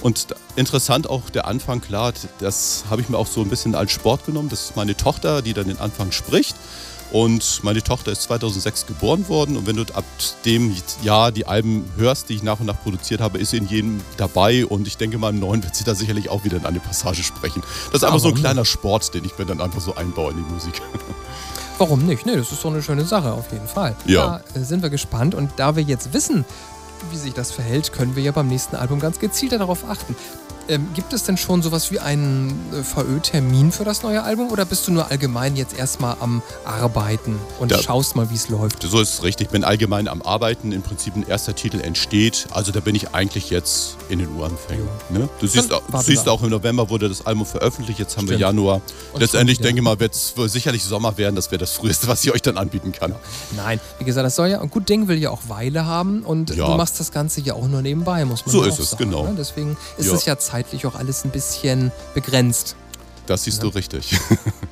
und 0.00 0.28
interessant 0.56 1.10
auch 1.10 1.28
der 1.28 1.46
Anfang, 1.46 1.82
klar, 1.82 2.14
das 2.38 2.84
habe 2.88 3.02
ich 3.02 3.10
mir 3.10 3.18
auch 3.18 3.26
so 3.26 3.42
ein 3.42 3.50
bisschen 3.50 3.74
als 3.74 3.92
Sport 3.92 4.24
genommen. 4.24 4.48
Das 4.48 4.62
ist 4.62 4.74
meine 4.74 4.96
Tochter, 4.96 5.42
die 5.42 5.52
dann 5.52 5.68
den 5.68 5.78
Anfang 5.78 6.10
spricht. 6.10 6.56
Und 7.12 7.60
meine 7.62 7.82
Tochter 7.82 8.10
ist 8.10 8.22
2006 8.22 8.86
geboren 8.86 9.28
worden 9.28 9.58
und 9.58 9.66
wenn 9.66 9.76
du 9.76 9.82
ab 9.92 10.04
dem 10.46 10.74
Jahr 11.02 11.30
die 11.30 11.46
Alben 11.46 11.84
hörst, 11.96 12.30
die 12.30 12.34
ich 12.36 12.42
nach 12.42 12.58
und 12.58 12.64
nach 12.66 12.80
produziert 12.82 13.20
habe, 13.20 13.36
ist 13.36 13.50
sie 13.50 13.58
in 13.58 13.68
jedem 13.68 14.00
dabei 14.16 14.64
und 14.64 14.86
ich 14.86 14.96
denke 14.96 15.18
mal 15.18 15.28
im 15.28 15.38
neuen 15.38 15.62
wird 15.62 15.76
sie 15.76 15.84
da 15.84 15.94
sicherlich 15.94 16.30
auch 16.30 16.44
wieder 16.44 16.56
in 16.56 16.64
eine 16.64 16.80
Passage 16.80 17.22
sprechen. 17.22 17.62
Das 17.86 17.96
ist 17.96 18.04
einfach 18.04 18.18
so 18.18 18.28
ein 18.28 18.34
kleiner 18.34 18.64
Sport, 18.64 19.12
den 19.12 19.26
ich 19.26 19.36
mir 19.36 19.44
dann 19.44 19.60
einfach 19.60 19.82
so 19.82 19.94
einbaue 19.94 20.30
in 20.30 20.38
die 20.38 20.52
Musik. 20.54 20.80
Warum 21.78 22.06
nicht? 22.06 22.24
Nee, 22.24 22.36
das 22.36 22.50
ist 22.50 22.64
doch 22.64 22.70
eine 22.70 22.82
schöne 22.82 23.04
Sache 23.04 23.32
auf 23.32 23.52
jeden 23.52 23.68
Fall. 23.68 23.94
Ja. 24.06 24.40
Da 24.54 24.60
äh, 24.60 24.64
sind 24.64 24.82
wir 24.82 24.88
gespannt 24.88 25.34
und 25.34 25.50
da 25.56 25.76
wir 25.76 25.82
jetzt 25.82 26.14
wissen, 26.14 26.46
wie 27.10 27.16
sich 27.16 27.34
das 27.34 27.50
verhält, 27.50 27.92
können 27.92 28.16
wir 28.16 28.22
ja 28.22 28.32
beim 28.32 28.48
nächsten 28.48 28.76
Album 28.76 29.00
ganz 29.00 29.18
gezielter 29.18 29.58
darauf 29.58 29.84
achten. 29.84 30.16
Ähm, 30.68 30.88
gibt 30.94 31.12
es 31.12 31.24
denn 31.24 31.36
schon 31.36 31.62
sowas 31.62 31.90
wie 31.90 31.98
einen 31.98 32.58
äh, 32.72 32.82
VÖ-Termin 32.82 33.72
für 33.72 33.84
das 33.84 34.02
neue 34.02 34.22
Album 34.22 34.50
oder 34.50 34.64
bist 34.64 34.86
du 34.86 34.92
nur 34.92 35.10
allgemein 35.10 35.56
jetzt 35.56 35.76
erstmal 35.76 36.16
am 36.20 36.40
Arbeiten 36.64 37.36
und 37.58 37.72
da, 37.72 37.82
schaust 37.82 38.14
mal, 38.16 38.30
wie 38.30 38.34
es 38.34 38.48
läuft? 38.48 38.82
So 38.82 39.00
ist 39.00 39.14
es 39.14 39.22
richtig. 39.22 39.48
Ich 39.48 39.50
bin 39.50 39.64
allgemein 39.64 40.06
am 40.06 40.22
Arbeiten. 40.22 40.72
Im 40.72 40.82
Prinzip 40.82 41.16
ein 41.16 41.26
erster 41.26 41.54
Titel 41.54 41.80
entsteht. 41.80 42.46
Also 42.52 42.70
da 42.70 42.80
bin 42.80 42.94
ich 42.94 43.12
eigentlich 43.12 43.50
jetzt 43.50 43.96
in 44.08 44.20
den 44.20 44.28
Uranfängen. 44.28 44.86
Ne? 45.10 45.28
Du 45.40 45.46
siehst, 45.46 45.72
auch, 45.72 45.82
siehst 46.00 46.28
auch 46.28 46.42
im 46.42 46.50
November 46.50 46.88
wurde 46.90 47.08
das 47.08 47.26
Album 47.26 47.44
veröffentlicht. 47.44 47.98
Jetzt 47.98 48.16
haben 48.16 48.26
Stimmt. 48.26 48.38
wir 48.38 48.46
Januar. 48.46 48.80
Und 49.12 49.20
Letztendlich 49.20 49.58
denke 49.58 49.80
ich 49.80 49.84
mal, 49.84 49.98
wird 49.98 50.14
es 50.14 50.34
sicherlich 50.52 50.84
Sommer 50.84 51.18
werden. 51.18 51.34
Das 51.34 51.50
wäre 51.50 51.58
das 51.58 51.72
Früheste, 51.72 52.06
was 52.08 52.24
ich 52.24 52.32
euch 52.32 52.42
dann 52.42 52.56
anbieten 52.56 52.92
kann. 52.92 53.14
Nein, 53.56 53.80
wie 53.98 54.04
gesagt, 54.04 54.24
das 54.24 54.36
soll 54.36 54.48
ja, 54.48 54.60
ein 54.60 54.70
gut 54.70 54.88
Ding 54.88 55.08
will 55.08 55.18
ja 55.18 55.30
auch 55.30 55.48
Weile 55.48 55.86
haben 55.86 56.22
und 56.22 56.54
ja. 56.54 56.66
du 56.66 56.76
machst 56.76 57.00
das 57.00 57.10
Ganze 57.10 57.40
ja 57.40 57.54
auch 57.54 57.66
nur 57.66 57.82
nebenbei, 57.82 58.24
muss 58.24 58.46
man 58.46 58.52
so 58.52 58.62
sagen. 58.62 58.76
So 58.76 58.82
ist 58.82 58.92
es, 58.92 58.98
genau. 58.98 59.24
Ne? 59.24 59.34
Deswegen 59.36 59.76
ist 59.96 60.06
ja. 60.06 60.14
es 60.14 60.24
ja 60.24 60.38
Zeit 60.38 60.51
zeitlich 60.52 60.84
auch 60.84 60.94
alles 60.94 61.24
ein 61.24 61.30
bisschen 61.30 61.92
begrenzt. 62.12 62.76
Das 63.26 63.44
siehst 63.44 63.62
ja. 63.62 63.62
du 63.62 63.68
richtig. 63.70 64.18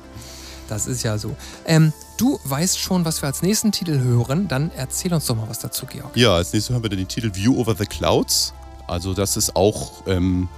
das 0.69 0.85
ist 0.85 1.01
ja 1.01 1.17
so. 1.17 1.35
Ähm, 1.65 1.91
du 2.17 2.39
weißt 2.43 2.77
schon, 2.77 3.03
was 3.03 3.23
wir 3.23 3.27
als 3.27 3.41
nächsten 3.41 3.71
Titel 3.71 3.99
hören. 3.99 4.47
Dann 4.47 4.69
erzähl 4.75 5.11
uns 5.11 5.25
doch 5.25 5.35
mal 5.35 5.49
was 5.49 5.57
dazu, 5.57 5.87
Georg. 5.87 6.15
Ja, 6.15 6.35
als 6.35 6.53
nächstes 6.53 6.71
hören 6.71 6.83
wir 6.83 6.89
den 6.89 7.07
Titel 7.07 7.33
View 7.33 7.59
Over 7.59 7.75
the 7.75 7.85
Clouds. 7.85 8.53
Also 8.87 9.15
das 9.15 9.37
ist 9.37 9.55
auch, 9.55 10.05
ähm, 10.05 10.49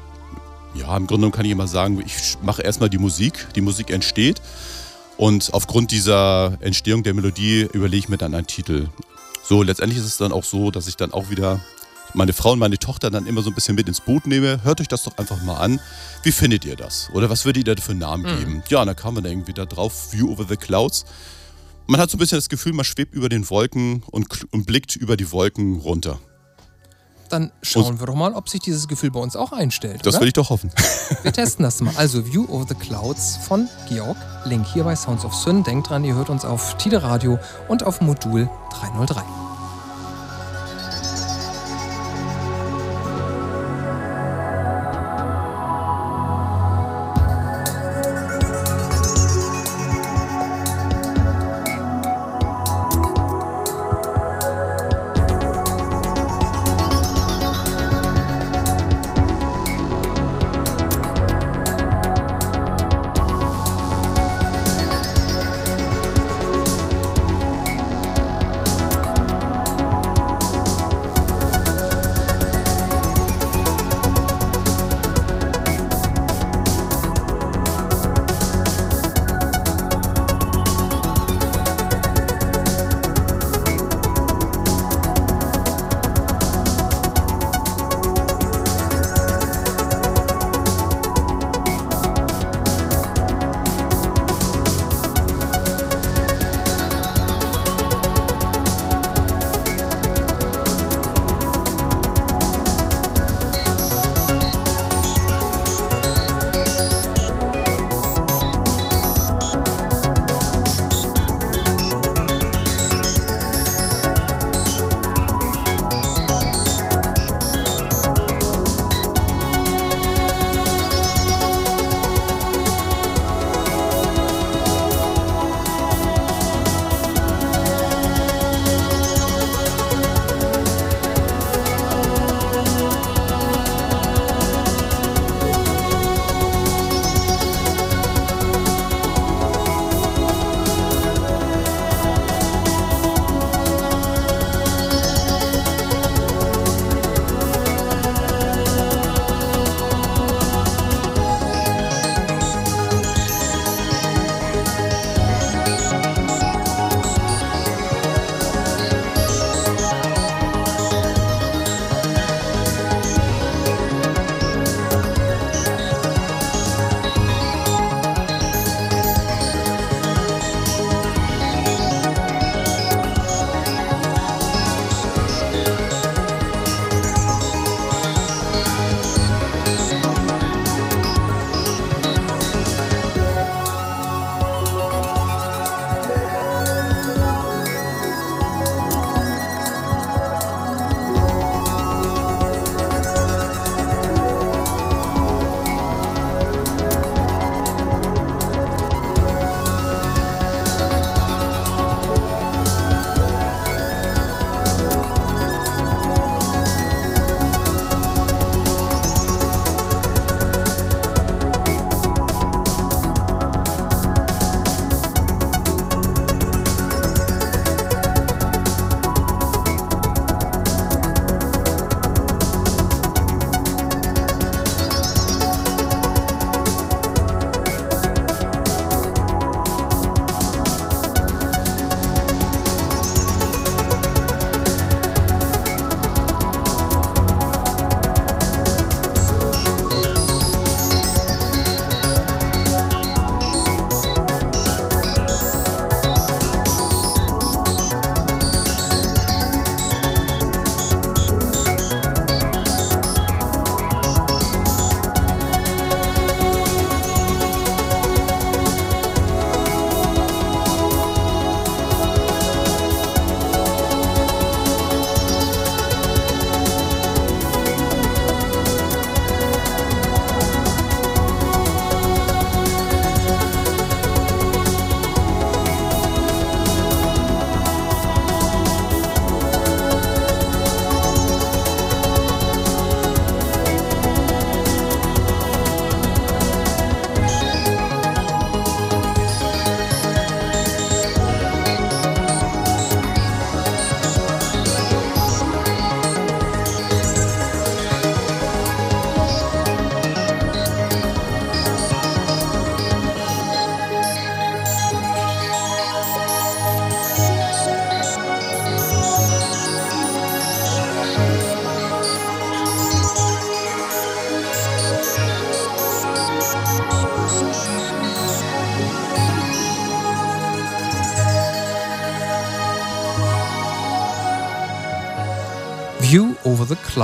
ja, 0.74 0.96
im 0.98 1.08
Grunde 1.08 1.32
kann 1.32 1.46
ich 1.46 1.52
immer 1.52 1.68
sagen, 1.68 2.04
ich 2.06 2.38
mache 2.42 2.62
erstmal 2.62 2.90
die 2.90 2.98
Musik. 2.98 3.48
Die 3.56 3.62
Musik 3.62 3.92
entsteht. 3.92 4.42
Und 5.16 5.54
aufgrund 5.54 5.92
dieser 5.92 6.58
Entstehung 6.60 7.04
der 7.04 7.14
Melodie 7.14 7.70
überlege 7.72 7.98
ich 7.98 8.10
mir 8.10 8.18
dann 8.18 8.36
einen 8.36 8.48
Titel. 8.48 8.90
So, 9.42 9.64
letztendlich 9.64 10.00
ist 10.00 10.06
es 10.06 10.18
dann 10.18 10.34
auch 10.34 10.44
so, 10.44 10.70
dass 10.70 10.88
ich 10.88 10.98
dann 10.98 11.14
auch 11.14 11.30
wieder 11.30 11.62
meine 12.14 12.34
Frau 12.34 12.52
und 12.52 12.60
meine 12.60 12.78
Tochter 12.78 13.10
dann 13.10 13.26
immer 13.26 13.42
so 13.42 13.50
ein 13.50 13.56
bisschen 13.56 13.76
mit 13.76 13.88
ins 13.88 14.02
Boot 14.02 14.28
nehme. 14.28 14.64
Hört 14.64 14.82
euch 14.82 14.88
das 14.88 15.04
doch 15.04 15.18
einfach 15.18 15.42
mal 15.44 15.58
an. 15.58 15.80
Wie 16.24 16.32
findet 16.32 16.66
ihr 16.66 16.76
das? 16.76 17.10
Oder 17.14 17.30
was 17.30 17.46
würdet 17.46 17.68
ihr 17.68 17.76
da 17.76 17.82
für 17.82 17.92
einen 17.92 18.00
Namen 18.00 18.24
mhm. 18.24 18.40
geben? 18.40 18.64
Ja, 18.70 18.82
und 18.82 18.88
dann 18.88 18.96
kam 18.96 19.16
man 19.16 19.24
da 19.24 19.30
irgendwie 19.30 19.54
da 19.54 19.66
drauf, 19.66 20.14
View 20.14 20.32
over 20.32 20.46
the 20.48 20.56
Clouds. 20.56 21.06
Man 21.88 22.00
hat 22.00 22.10
so 22.10 22.18
ein 22.18 22.20
bisschen 22.20 22.38
das 22.38 22.50
Gefühl, 22.50 22.74
man 22.74 22.86
schwebt 22.86 23.14
über 23.14 23.30
den 23.30 23.50
Wolken 23.50 24.04
und, 24.12 24.46
und 24.52 24.66
blickt 24.66 24.96
über 24.96 25.18
die 25.18 25.32
Wolken 25.32 25.78
runter. 25.78 26.20
Dann 27.30 27.52
schauen 27.62 27.86
und 27.86 28.00
wir 28.00 28.06
doch 28.06 28.16
mal, 28.16 28.34
ob 28.34 28.48
sich 28.48 28.62
dieses 28.62 28.88
Gefühl 28.88 29.10
bei 29.10 29.20
uns 29.20 29.36
auch 29.36 29.52
einstellt. 29.52 30.06
Das 30.06 30.20
will 30.20 30.28
ich 30.28 30.34
doch 30.34 30.52
hoffen. 30.52 30.70
Wir 31.24 31.34
testen 31.34 31.64
das 31.64 31.82
mal. 31.82 31.94
Also 31.98 32.32
View 32.32 32.46
over 32.48 32.66
the 32.68 32.76
Clouds 32.76 33.38
von 33.38 33.68
Georg. 33.90 34.18
Link 34.46 34.68
hier 34.68 34.84
bei 34.84 34.96
Sounds 34.96 35.26
of 35.26 35.34
Sun. 35.34 35.64
Denkt 35.64 35.90
dran, 35.90 36.04
ihr 36.04 36.14
hört 36.14 36.30
uns 36.30 36.46
auf 36.46 36.78
Tide 36.78 37.02
Radio 37.02 37.40
und 37.70 37.84
auf 37.84 38.02
Modul 38.02 38.50
303. 38.70 39.43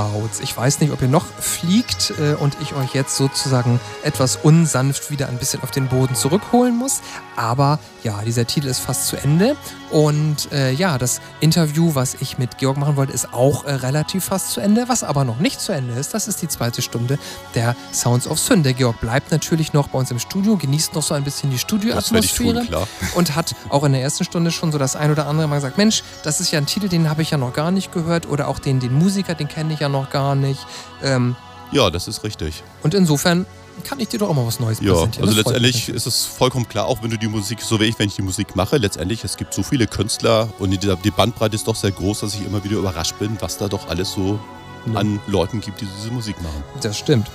Clouds. 0.00 0.40
Ich 0.40 0.56
weiß 0.56 0.80
nicht, 0.80 0.92
ob 0.92 1.02
ihr 1.02 1.08
noch 1.08 1.26
fliegt 1.26 2.14
äh, 2.18 2.34
und 2.34 2.56
ich 2.60 2.74
euch 2.74 2.94
jetzt 2.94 3.16
sozusagen 3.16 3.80
etwas 4.02 4.36
unsanft 4.36 5.10
wieder 5.10 5.28
ein 5.28 5.36
bisschen 5.36 5.62
auf 5.62 5.70
den 5.70 5.88
Boden 5.88 6.14
zurückholen 6.14 6.76
muss. 6.76 7.02
Aber 7.40 7.78
ja, 8.02 8.20
dieser 8.20 8.46
Titel 8.46 8.66
ist 8.66 8.80
fast 8.80 9.06
zu 9.06 9.16
Ende. 9.16 9.56
Und 9.90 10.52
äh, 10.52 10.72
ja, 10.72 10.98
das 10.98 11.22
Interview, 11.40 11.94
was 11.94 12.14
ich 12.20 12.36
mit 12.36 12.58
Georg 12.58 12.76
machen 12.76 12.96
wollte, 12.96 13.14
ist 13.14 13.32
auch 13.32 13.64
äh, 13.64 13.72
relativ 13.72 14.26
fast 14.26 14.50
zu 14.50 14.60
Ende. 14.60 14.90
Was 14.90 15.02
aber 15.02 15.24
noch 15.24 15.38
nicht 15.38 15.58
zu 15.58 15.72
Ende 15.72 15.94
ist, 15.94 16.12
das 16.12 16.28
ist 16.28 16.42
die 16.42 16.48
zweite 16.48 16.82
Stunde 16.82 17.18
der 17.54 17.74
Sounds 17.94 18.26
of 18.26 18.38
Syn. 18.38 18.62
Der 18.62 18.74
Georg 18.74 19.00
bleibt 19.00 19.30
natürlich 19.32 19.72
noch 19.72 19.88
bei 19.88 19.98
uns 19.98 20.10
im 20.10 20.18
Studio, 20.18 20.58
genießt 20.58 20.94
noch 20.94 21.02
so 21.02 21.14
ein 21.14 21.24
bisschen 21.24 21.50
die 21.50 21.58
Studioatmosphäre 21.58 22.86
und 23.14 23.34
hat 23.34 23.54
auch 23.70 23.84
in 23.84 23.92
der 23.92 24.02
ersten 24.02 24.24
Stunde 24.24 24.50
schon 24.50 24.70
so 24.70 24.76
das 24.76 24.94
ein 24.94 25.10
oder 25.10 25.26
andere 25.26 25.48
Mal 25.48 25.56
gesagt, 25.56 25.78
Mensch, 25.78 26.04
das 26.22 26.40
ist 26.40 26.50
ja 26.50 26.58
ein 26.58 26.66
Titel, 26.66 26.88
den 26.88 27.08
habe 27.08 27.22
ich 27.22 27.30
ja 27.30 27.38
noch 27.38 27.54
gar 27.54 27.70
nicht 27.70 27.90
gehört 27.90 28.28
oder 28.28 28.48
auch 28.48 28.58
den, 28.58 28.80
den 28.80 28.92
Musiker, 28.92 29.34
den 29.34 29.48
kenne 29.48 29.72
ich 29.72 29.80
ja 29.80 29.88
noch 29.88 30.10
gar 30.10 30.34
nicht. 30.34 30.60
Ähm, 31.02 31.36
ja, 31.72 31.88
das 31.88 32.06
ist 32.06 32.22
richtig. 32.22 32.62
Und 32.82 32.94
insofern 32.94 33.46
kann 33.80 34.00
ich 34.00 34.08
dir 34.08 34.18
doch 34.18 34.28
auch 34.28 34.34
mal 34.34 34.46
was 34.46 34.60
Neues 34.60 34.80
ja, 34.80 34.92
präsentieren. 34.92 35.28
Also 35.28 35.40
letztendlich 35.40 35.88
ist 35.88 36.06
es 36.06 36.26
vollkommen 36.26 36.68
klar, 36.68 36.86
auch 36.86 37.02
wenn 37.02 37.10
du 37.10 37.18
die 37.18 37.28
Musik, 37.28 37.60
so 37.60 37.80
wie 37.80 37.84
ich, 37.84 37.98
wenn 37.98 38.08
ich 38.08 38.16
die 38.16 38.22
Musik 38.22 38.56
mache, 38.56 38.76
letztendlich, 38.76 39.24
es 39.24 39.36
gibt 39.36 39.54
so 39.54 39.62
viele 39.62 39.86
Künstler 39.86 40.48
und 40.58 40.70
die, 40.70 40.78
die 40.78 41.10
Bandbreite 41.10 41.56
ist 41.56 41.66
doch 41.66 41.76
sehr 41.76 41.90
groß, 41.90 42.20
dass 42.20 42.34
ich 42.34 42.44
immer 42.44 42.62
wieder 42.64 42.76
überrascht 42.76 43.18
bin, 43.18 43.36
was 43.40 43.58
da 43.58 43.68
doch 43.68 43.88
alles 43.88 44.12
so 44.12 44.38
ja. 44.86 45.00
an 45.00 45.20
Leuten 45.26 45.60
gibt, 45.60 45.80
die 45.80 45.86
diese 45.98 46.12
Musik 46.12 46.40
machen. 46.42 46.62
Das 46.80 46.98
stimmt. 46.98 47.30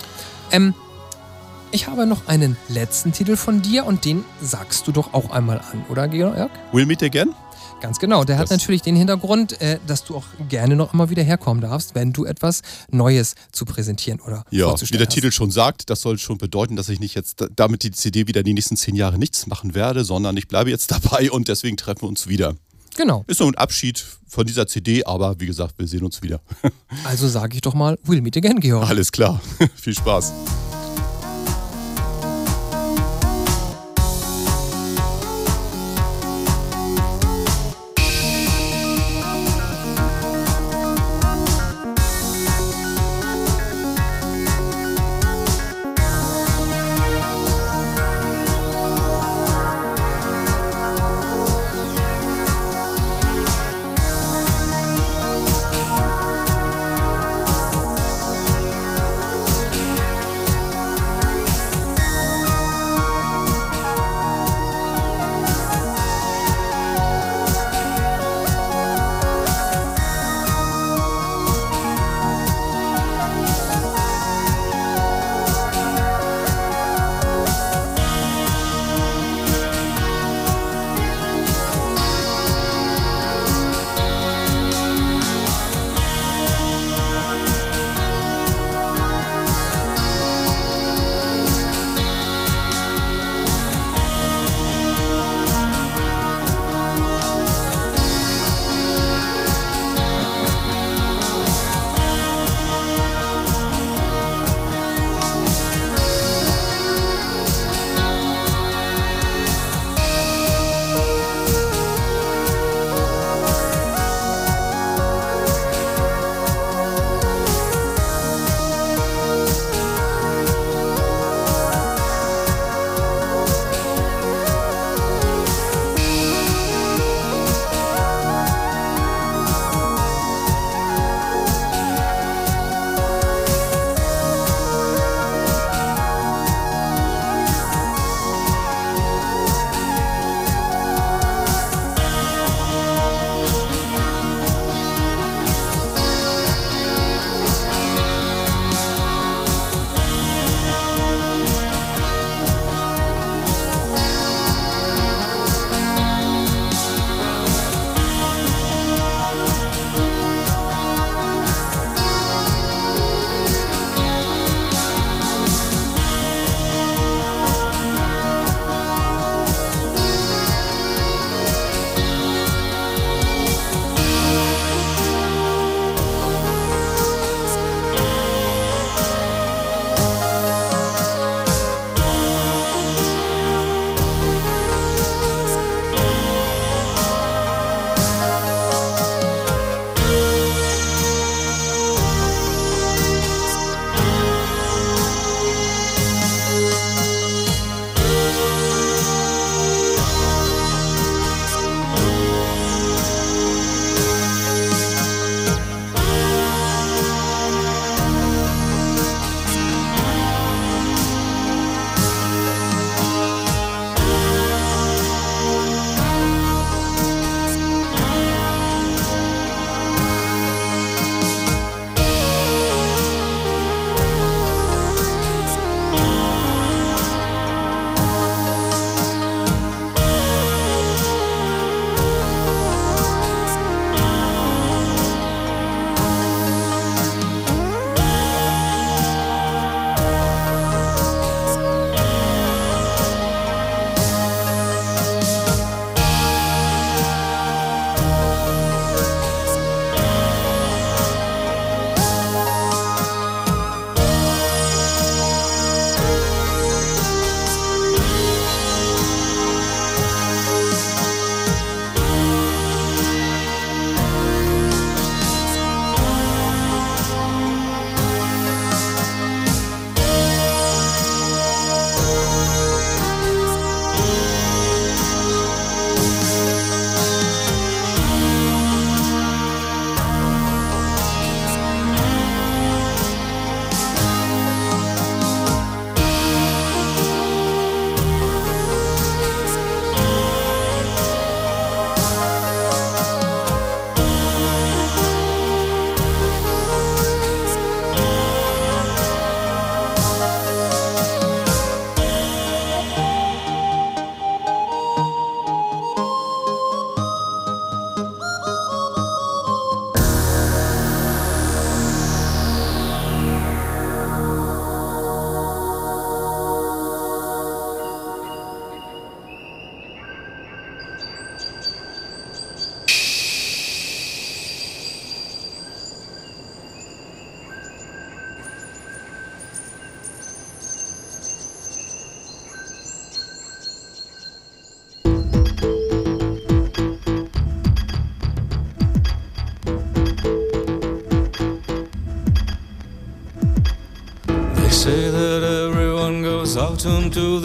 Ähm, 0.51 0.73
ich 1.71 1.87
habe 1.87 2.05
noch 2.05 2.27
einen 2.27 2.57
letzten 2.69 3.11
Titel 3.11 3.35
von 3.35 3.61
dir 3.61 3.85
und 3.85 4.05
den 4.05 4.23
sagst 4.41 4.87
du 4.87 4.91
doch 4.91 5.13
auch 5.13 5.31
einmal 5.31 5.59
an, 5.59 5.85
oder 5.89 6.07
Georg? 6.07 6.51
We'll 6.71 6.85
Meet 6.85 7.03
Again? 7.03 7.33
Ganz 7.85 7.99
genau. 7.99 8.23
Der 8.23 8.37
das 8.37 8.49
hat 8.49 8.57
natürlich 8.57 8.81
den 8.81 8.95
Hintergrund, 8.95 9.61
äh, 9.61 9.77
dass 9.85 10.03
du 10.03 10.15
auch 10.15 10.25
gerne 10.49 10.75
noch 10.75 10.95
immer 10.95 11.11
wieder 11.11 11.21
herkommen 11.21 11.61
darfst, 11.61 11.93
wenn 11.93 12.13
du 12.13 12.25
etwas 12.25 12.63
Neues 12.89 13.35
zu 13.51 13.63
präsentieren 13.63 14.19
oder 14.21 14.43
Ja, 14.49 14.73
wie 14.81 14.97
der 14.97 15.05
hast. 15.05 15.13
Titel 15.13 15.31
schon 15.31 15.51
sagt, 15.51 15.91
das 15.91 16.01
soll 16.01 16.17
schon 16.17 16.39
bedeuten, 16.39 16.75
dass 16.75 16.89
ich 16.89 16.99
nicht 16.99 17.13
jetzt 17.13 17.45
damit 17.55 17.83
die 17.83 17.91
CD 17.91 18.27
wieder 18.27 18.41
die 18.41 18.53
nächsten 18.55 18.75
zehn 18.75 18.95
Jahre 18.95 19.19
nichts 19.19 19.45
machen 19.45 19.75
werde, 19.75 20.03
sondern 20.03 20.35
ich 20.35 20.47
bleibe 20.47 20.71
jetzt 20.71 20.89
dabei 20.91 21.29
und 21.29 21.47
deswegen 21.47 21.77
treffen 21.77 22.01
wir 22.01 22.09
uns 22.09 22.25
wieder. 22.25 22.55
Genau. 22.95 23.23
Ist 23.27 23.37
so 23.37 23.45
ein 23.45 23.53
Abschied 23.53 24.03
von 24.27 24.47
dieser 24.47 24.65
CD, 24.65 25.05
aber 25.05 25.39
wie 25.39 25.45
gesagt, 25.45 25.77
wir 25.77 25.87
sehen 25.87 26.03
uns 26.03 26.23
wieder. 26.23 26.41
also 27.03 27.27
sage 27.27 27.53
ich 27.53 27.61
doch 27.61 27.75
mal, 27.75 27.99
we'll 28.03 28.21
meet 28.21 28.35
again, 28.35 28.59
Georg. 28.59 28.89
Alles 28.89 29.11
klar. 29.11 29.39
Viel 29.75 29.93
Spaß. 29.93 30.33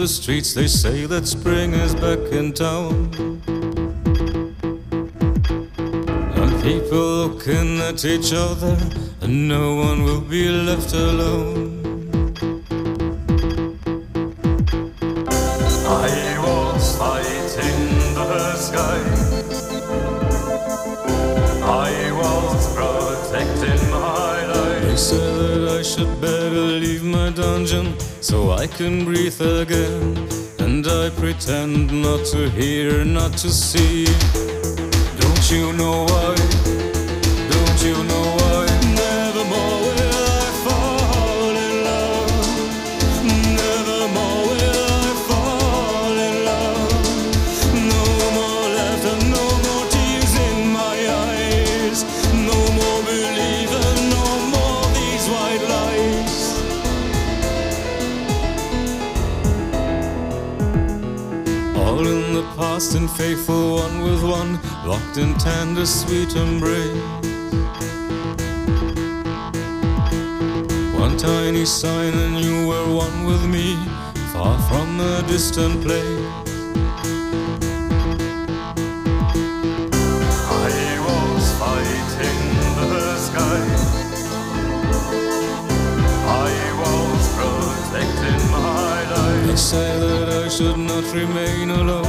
The 0.01 0.07
streets, 0.07 0.55
they 0.55 0.65
say 0.65 1.05
that 1.05 1.27
spring 1.27 1.73
is 1.73 1.93
back 1.93 2.17
in 2.31 2.51
town. 2.51 2.91
And 6.39 6.63
people 6.63 7.27
looking 7.27 7.79
at 7.81 8.03
each 8.03 8.33
other, 8.33 8.75
and 9.21 9.47
no 9.47 9.75
one 9.75 10.01
will 10.01 10.21
be 10.21 10.49
left 10.49 10.93
alone. 10.93 11.83
I 15.85 16.09
was 16.47 16.97
fighting 16.97 17.81
the 18.15 18.55
sky. 18.55 18.99
I 21.61 22.11
was 22.21 22.75
protecting 22.75 23.91
my 23.91 24.47
life. 24.47 24.81
They 24.81 24.95
said 24.95 25.35
that 25.35 25.77
I 25.79 25.83
should 25.83 26.19
better 26.19 26.65
leave 26.81 27.03
my 27.03 27.29
dungeon 27.29 27.99
so 28.21 28.50
I 28.61 28.67
can 28.67 29.05
breathe 29.05 29.41
again. 29.41 30.29
And 30.59 30.85
I 30.85 31.09
pretend 31.09 31.91
not 32.03 32.23
to 32.27 32.47
hear, 32.51 33.03
not 33.03 33.33
to 33.37 33.49
see. 33.49 34.05
Don't 35.19 35.49
you 35.49 35.73
know 35.73 36.05
tender 65.81 65.85
sweet 65.85 66.35
embrace. 66.35 66.95
One 70.93 71.17
tiny 71.17 71.65
sign 71.65 72.13
and 72.13 72.39
you 72.39 72.67
were 72.67 72.93
one 72.93 73.25
with 73.25 73.43
me, 73.45 73.75
far 74.31 74.57
from 74.69 74.99
a 74.99 75.23
distant 75.27 75.81
place. 75.83 76.25
I 80.49 80.99
was 81.07 81.45
fighting 81.59 82.43
the 82.75 83.17
sky. 83.17 83.61
I 86.27 86.51
was 86.81 87.23
protecting 87.37 88.51
my 88.51 88.97
life. 89.13 89.47
They 89.47 89.55
say 89.55 89.99
that 89.99 90.29
I 90.29 90.47
should 90.47 90.77
not 90.77 91.05
remain 91.13 91.69
alone. 91.71 92.05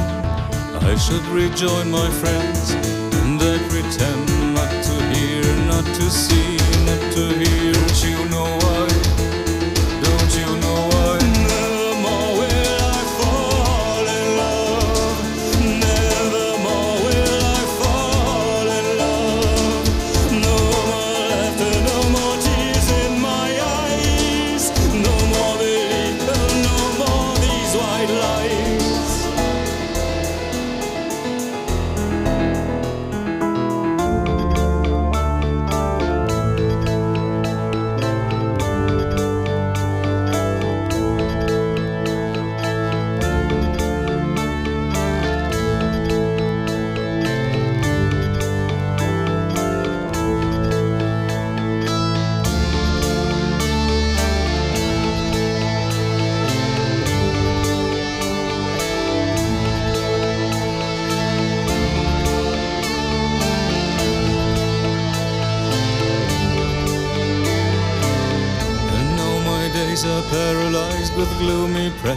I 0.85 0.97
should 0.97 1.25
rejoin 1.29 1.91
my 1.91 2.11
friends, 2.11 2.75
pretend 3.97 4.55
not 4.55 4.70
to 4.84 4.93
hear, 5.14 5.45
not 5.66 5.84
to 5.84 6.11
see, 6.11 6.32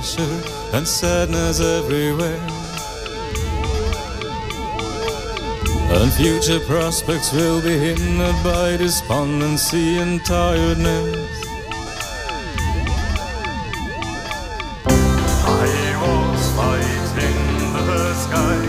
pressure 0.06 0.78
and 0.78 0.88
sadness 0.88 1.60
everywhere. 1.60 2.40
And 5.98 6.12
future 6.14 6.60
prospects 6.68 7.34
will 7.34 7.62
be 7.62 7.78
hindered 7.78 8.36
by 8.44 8.78
despondency 8.78 9.98
and 9.98 10.24
tiredness. 10.24 11.16
I 15.48 15.70
was 16.04 16.42
fighting 16.56 17.40
the 17.74 18.14
sky. 18.26 18.60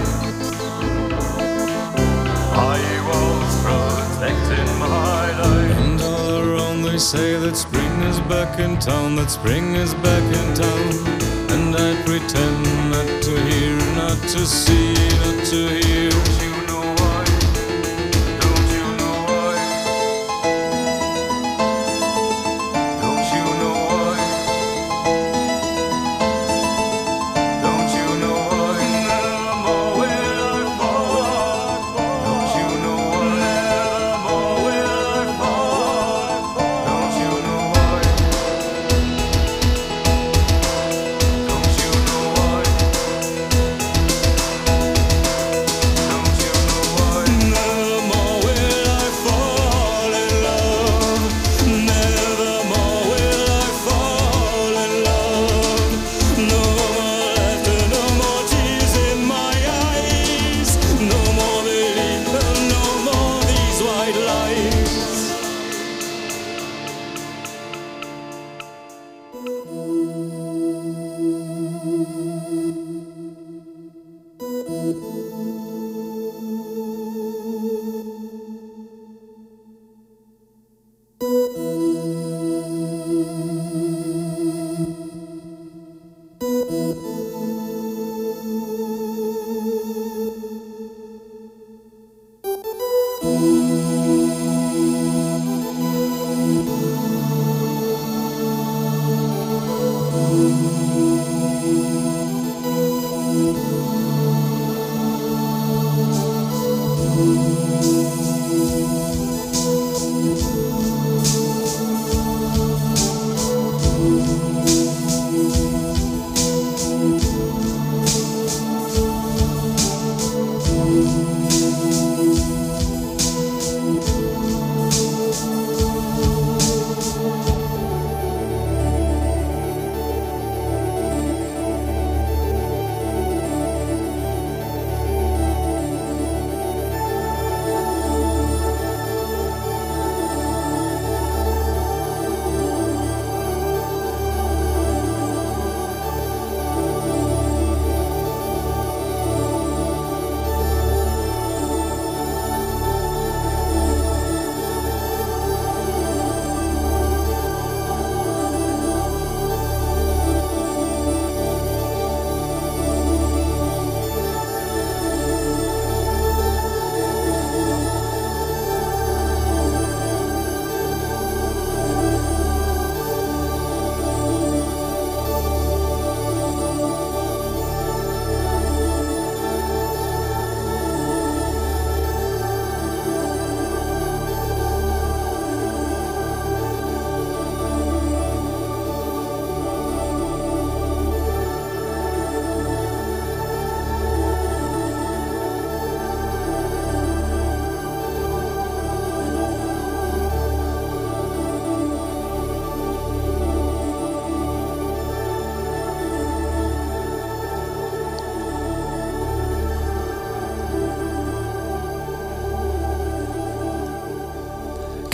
I 2.53 2.81
was 3.11 3.51
protecting 3.65 4.79
my 4.79 4.89
life. 4.89 5.77
And 5.79 6.01
all 6.01 6.39
around 6.39 6.83
they 6.83 6.99
say 6.99 7.39
that 7.39 7.57
spring 7.57 7.76
is 8.09 8.21
back 8.21 8.59
in 8.61 8.79
town, 8.79 9.17
that 9.17 9.31
spring 9.31 9.75
is 9.75 9.93
back 9.95 10.23
in 10.23 10.55
town. 10.55 10.93
And 11.51 11.75
I 11.75 12.03
pretend 12.05 12.65
not 12.91 13.23
to 13.23 13.33
hear, 13.49 13.77
not 13.95 14.21
to 14.35 14.47
see, 14.47 14.95
not 15.25 15.45
to 15.47 15.69
hear. 15.69 16.56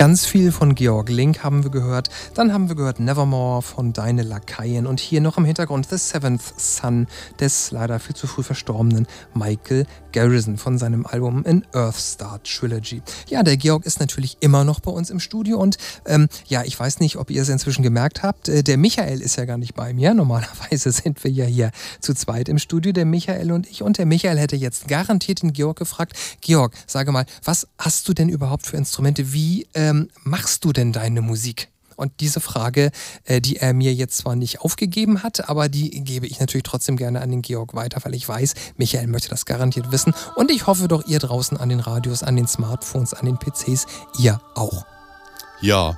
Ganz 0.03 0.26
viel 0.26 0.50
von 0.50 0.74
Georg 0.74 1.11
Link 1.11 1.44
haben 1.44 1.62
wir 1.62 1.70
gehört. 1.70 2.09
Dann 2.34 2.53
haben 2.53 2.68
wir 2.68 2.74
gehört 2.74 2.98
Nevermore 2.98 3.62
von 3.62 3.92
Deine 3.92 4.24
Lakaien 4.24 4.88
und 4.88 4.98
hier 4.98 5.20
noch 5.20 5.38
im 5.38 5.44
Hintergrund 5.44 5.86
The 5.88 5.96
Seventh 5.96 6.42
Son 6.57 7.07
des 7.38 7.70
leider 7.70 8.00
viel 8.00 8.16
zu 8.16 8.26
früh 8.26 8.42
verstorbenen 8.42 9.07
Michael 9.32 9.86
Garrison 10.11 10.59
von 10.59 10.76
seinem 10.76 11.07
Album 11.07 11.44
An 11.46 11.64
Earthstar 11.72 12.42
Trilogy. 12.42 13.00
Ja, 13.28 13.44
der 13.44 13.57
Georg 13.57 13.86
ist 13.86 14.00
natürlich 14.00 14.38
immer 14.40 14.64
noch 14.64 14.80
bei 14.80 14.90
uns 14.90 15.09
im 15.09 15.20
Studio 15.20 15.59
und 15.59 15.78
ähm, 16.05 16.28
ja, 16.46 16.64
ich 16.64 16.78
weiß 16.78 16.98
nicht, 16.98 17.14
ob 17.14 17.30
ihr 17.30 17.40
es 17.40 17.48
inzwischen 17.48 17.84
gemerkt 17.84 18.24
habt, 18.24 18.48
äh, 18.48 18.64
der 18.64 18.78
Michael 18.78 19.20
ist 19.20 19.36
ja 19.36 19.44
gar 19.44 19.57
nicht 19.57 19.74
bei 19.74 19.94
mir. 19.94 20.14
Normalerweise 20.14 20.90
sind 20.92 21.22
wir 21.22 21.30
ja 21.30 21.44
hier 21.44 21.70
zu 22.00 22.12
zweit 22.12 22.48
im 22.48 22.59
Studio, 22.59 22.90
der 22.90 23.05
Michael 23.05 23.53
und 23.53 23.70
ich. 23.70 23.82
Und 23.82 23.98
der 23.98 24.07
Michael 24.07 24.38
hätte 24.38 24.57
jetzt 24.57 24.88
garantiert 24.88 25.42
den 25.42 25.53
Georg 25.53 25.78
gefragt, 25.78 26.14
Georg, 26.40 26.74
sage 26.88 27.12
mal, 27.12 27.24
was 27.44 27.68
hast 27.78 28.09
du 28.09 28.14
denn 28.14 28.28
überhaupt 28.28 28.66
für 28.66 28.76
Instrumente? 28.76 29.32
Wie 29.32 29.68
ähm, 29.93 30.09
machst 30.24 30.64
du 30.64 30.72
denn 30.72 30.93
deine 30.93 31.20
Musik? 31.20 31.68
Und 31.97 32.12
diese 32.20 32.40
Frage, 32.40 32.90
äh, 33.24 33.40
die 33.40 33.57
er 33.57 33.74
mir 33.74 33.95
jetzt 33.95 34.16
zwar 34.16 34.34
nicht 34.34 34.61
aufgegeben 34.62 35.22
hat, 35.22 35.49
aber 35.49 35.68
die 35.68 35.90
gebe 36.03 36.26
ich 36.26 36.40
natürlich 36.40 36.64
trotzdem 36.64 36.97
gerne 36.97 37.20
an 37.20 37.30
den 37.30 37.43
Georg 37.43 37.74
weiter, 37.74 38.01
weil 38.03 38.14
ich 38.14 38.26
weiß, 38.26 38.55
Michael 38.76 39.07
möchte 39.07 39.28
das 39.28 39.45
garantiert 39.45 39.93
wissen. 39.93 40.14
Und 40.34 40.51
ich 40.51 40.66
hoffe 40.66 40.88
doch, 40.88 41.07
ihr 41.07 41.18
draußen 41.18 41.57
an 41.59 41.68
den 41.68 41.80
Radios, 41.80 42.22
an 42.22 42.36
den 42.36 42.49
Smartphones, 42.49 43.14
an 43.14 43.26
den 43.26 43.38
PCs, 43.38 43.86
ihr 44.18 44.40
auch. 44.55 44.84
Ja, 45.61 45.97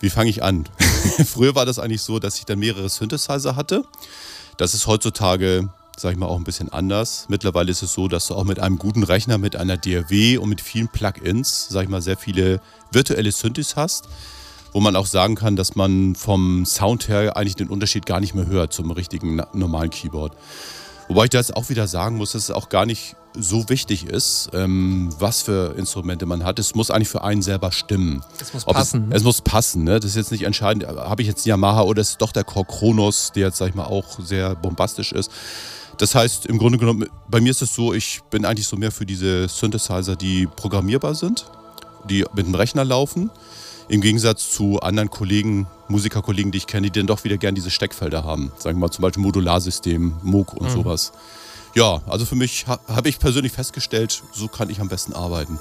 wie 0.00 0.10
fange 0.10 0.30
ich 0.30 0.42
an? 0.42 0.68
Früher 1.26 1.54
war 1.54 1.66
das 1.66 1.78
eigentlich 1.78 2.02
so, 2.02 2.18
dass 2.18 2.38
ich 2.38 2.44
dann 2.44 2.58
mehrere 2.58 2.88
Synthesizer 2.88 3.54
hatte. 3.54 3.84
Das 4.56 4.74
ist 4.74 4.86
heutzutage 4.86 5.68
sag 5.96 6.12
ich 6.12 6.18
mal, 6.18 6.26
auch 6.26 6.36
ein 6.36 6.44
bisschen 6.44 6.72
anders. 6.72 7.26
Mittlerweile 7.28 7.70
ist 7.70 7.82
es 7.82 7.92
so, 7.92 8.08
dass 8.08 8.26
du 8.26 8.34
auch 8.34 8.44
mit 8.44 8.58
einem 8.58 8.78
guten 8.78 9.02
Rechner, 9.02 9.38
mit 9.38 9.56
einer 9.56 9.76
DAW 9.76 10.38
und 10.38 10.48
mit 10.48 10.60
vielen 10.60 10.88
Plugins, 10.88 11.68
sag 11.68 11.84
ich 11.84 11.88
mal, 11.88 12.02
sehr 12.02 12.16
viele 12.16 12.60
virtuelle 12.90 13.32
Synthes 13.32 13.76
hast, 13.76 14.08
wo 14.72 14.80
man 14.80 14.96
auch 14.96 15.06
sagen 15.06 15.34
kann, 15.34 15.56
dass 15.56 15.74
man 15.74 16.14
vom 16.14 16.64
Sound 16.64 17.08
her 17.08 17.36
eigentlich 17.36 17.56
den 17.56 17.68
Unterschied 17.68 18.06
gar 18.06 18.20
nicht 18.20 18.34
mehr 18.34 18.46
hört 18.46 18.72
zum 18.72 18.90
richtigen 18.90 19.42
normalen 19.52 19.90
Keyboard. 19.90 20.32
Wobei 21.08 21.24
ich 21.24 21.30
das 21.30 21.50
auch 21.50 21.68
wieder 21.68 21.86
sagen 21.86 22.16
muss, 22.16 22.32
dass 22.32 22.44
es 22.44 22.50
auch 22.50 22.68
gar 22.68 22.86
nicht 22.86 23.16
so 23.34 23.68
wichtig 23.68 24.06
ist, 24.06 24.50
ähm, 24.52 25.10
was 25.18 25.42
für 25.42 25.74
Instrumente 25.76 26.26
man 26.26 26.44
hat. 26.44 26.58
Es 26.58 26.74
muss 26.74 26.90
eigentlich 26.90 27.08
für 27.08 27.22
einen 27.24 27.42
selber 27.42 27.72
stimmen. 27.72 28.22
Es 28.40 28.52
muss 28.52 28.64
passen. 28.64 29.04
Es, 29.04 29.08
ne? 29.08 29.16
es, 29.16 29.22
muss 29.22 29.40
passen. 29.40 29.84
Ne? 29.84 30.00
Das 30.00 30.10
ist 30.10 30.16
jetzt 30.16 30.32
nicht 30.32 30.42
entscheidend, 30.42 30.86
habe 30.86 31.22
ich 31.22 31.28
jetzt 31.28 31.46
einen 31.46 31.50
Yamaha 31.50 31.82
oder 31.82 32.00
ist 32.00 32.10
es 32.10 32.18
doch 32.18 32.32
der 32.32 32.44
Core 32.44 32.66
Kronos, 32.66 33.32
der 33.32 33.48
jetzt, 33.48 33.58
sag 33.58 33.68
ich 33.68 33.74
mal, 33.74 33.84
auch 33.84 34.20
sehr 34.20 34.54
bombastisch 34.54 35.12
ist. 35.12 35.30
Das 36.02 36.16
heißt, 36.16 36.46
im 36.46 36.58
Grunde 36.58 36.78
genommen, 36.78 37.08
bei 37.28 37.40
mir 37.40 37.52
ist 37.52 37.62
es 37.62 37.76
so, 37.76 37.94
ich 37.94 38.22
bin 38.28 38.44
eigentlich 38.44 38.66
so 38.66 38.76
mehr 38.76 38.90
für 38.90 39.06
diese 39.06 39.46
Synthesizer, 39.46 40.16
die 40.16 40.48
programmierbar 40.48 41.14
sind, 41.14 41.46
die 42.10 42.24
mit 42.34 42.44
dem 42.44 42.56
Rechner 42.56 42.84
laufen. 42.84 43.30
Im 43.86 44.00
Gegensatz 44.00 44.50
zu 44.50 44.80
anderen 44.80 45.10
Kollegen, 45.10 45.68
Musikerkollegen, 45.86 46.50
die 46.50 46.58
ich 46.58 46.66
kenne, 46.66 46.90
die 46.90 46.98
dann 46.98 47.06
doch 47.06 47.22
wieder 47.22 47.36
gern 47.36 47.54
diese 47.54 47.70
Steckfelder 47.70 48.24
haben. 48.24 48.50
Sagen 48.58 48.78
wir 48.78 48.88
mal 48.88 48.90
zum 48.90 49.02
Beispiel 49.02 49.22
Modularsystem, 49.22 50.14
MOOC 50.24 50.54
und 50.54 50.70
mhm. 50.70 50.72
sowas. 50.72 51.12
Ja, 51.76 52.02
also 52.08 52.26
für 52.26 52.34
mich 52.34 52.66
ha, 52.66 52.80
habe 52.88 53.08
ich 53.08 53.20
persönlich 53.20 53.52
festgestellt, 53.52 54.24
so 54.32 54.48
kann 54.48 54.70
ich 54.70 54.80
am 54.80 54.88
besten 54.88 55.12
arbeiten. 55.12 55.60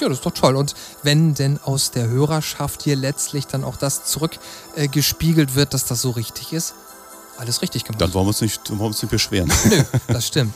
Ja, 0.00 0.08
das 0.08 0.18
ist 0.18 0.24
doch 0.24 0.34
toll. 0.34 0.54
Und 0.54 0.76
wenn 1.02 1.34
denn 1.34 1.58
aus 1.64 1.90
der 1.90 2.06
Hörerschaft 2.06 2.84
hier 2.84 2.94
letztlich 2.94 3.48
dann 3.48 3.64
auch 3.64 3.76
das 3.76 4.04
zurückgespiegelt 4.04 5.50
äh, 5.50 5.54
wird, 5.56 5.74
dass 5.74 5.84
das 5.86 6.00
so 6.00 6.10
richtig 6.10 6.52
ist, 6.52 6.74
alles 7.40 7.62
richtig 7.62 7.84
gemacht. 7.84 8.00
Dann 8.00 8.12
wollen 8.14 8.26
wir 8.26 8.28
uns 8.28 8.40
nicht, 8.40 8.70
wollen 8.70 8.80
wir 8.80 8.86
uns 8.86 9.02
nicht 9.02 9.10
beschweren. 9.10 9.50
Nö, 9.70 9.82
das 10.08 10.26
stimmt. 10.26 10.54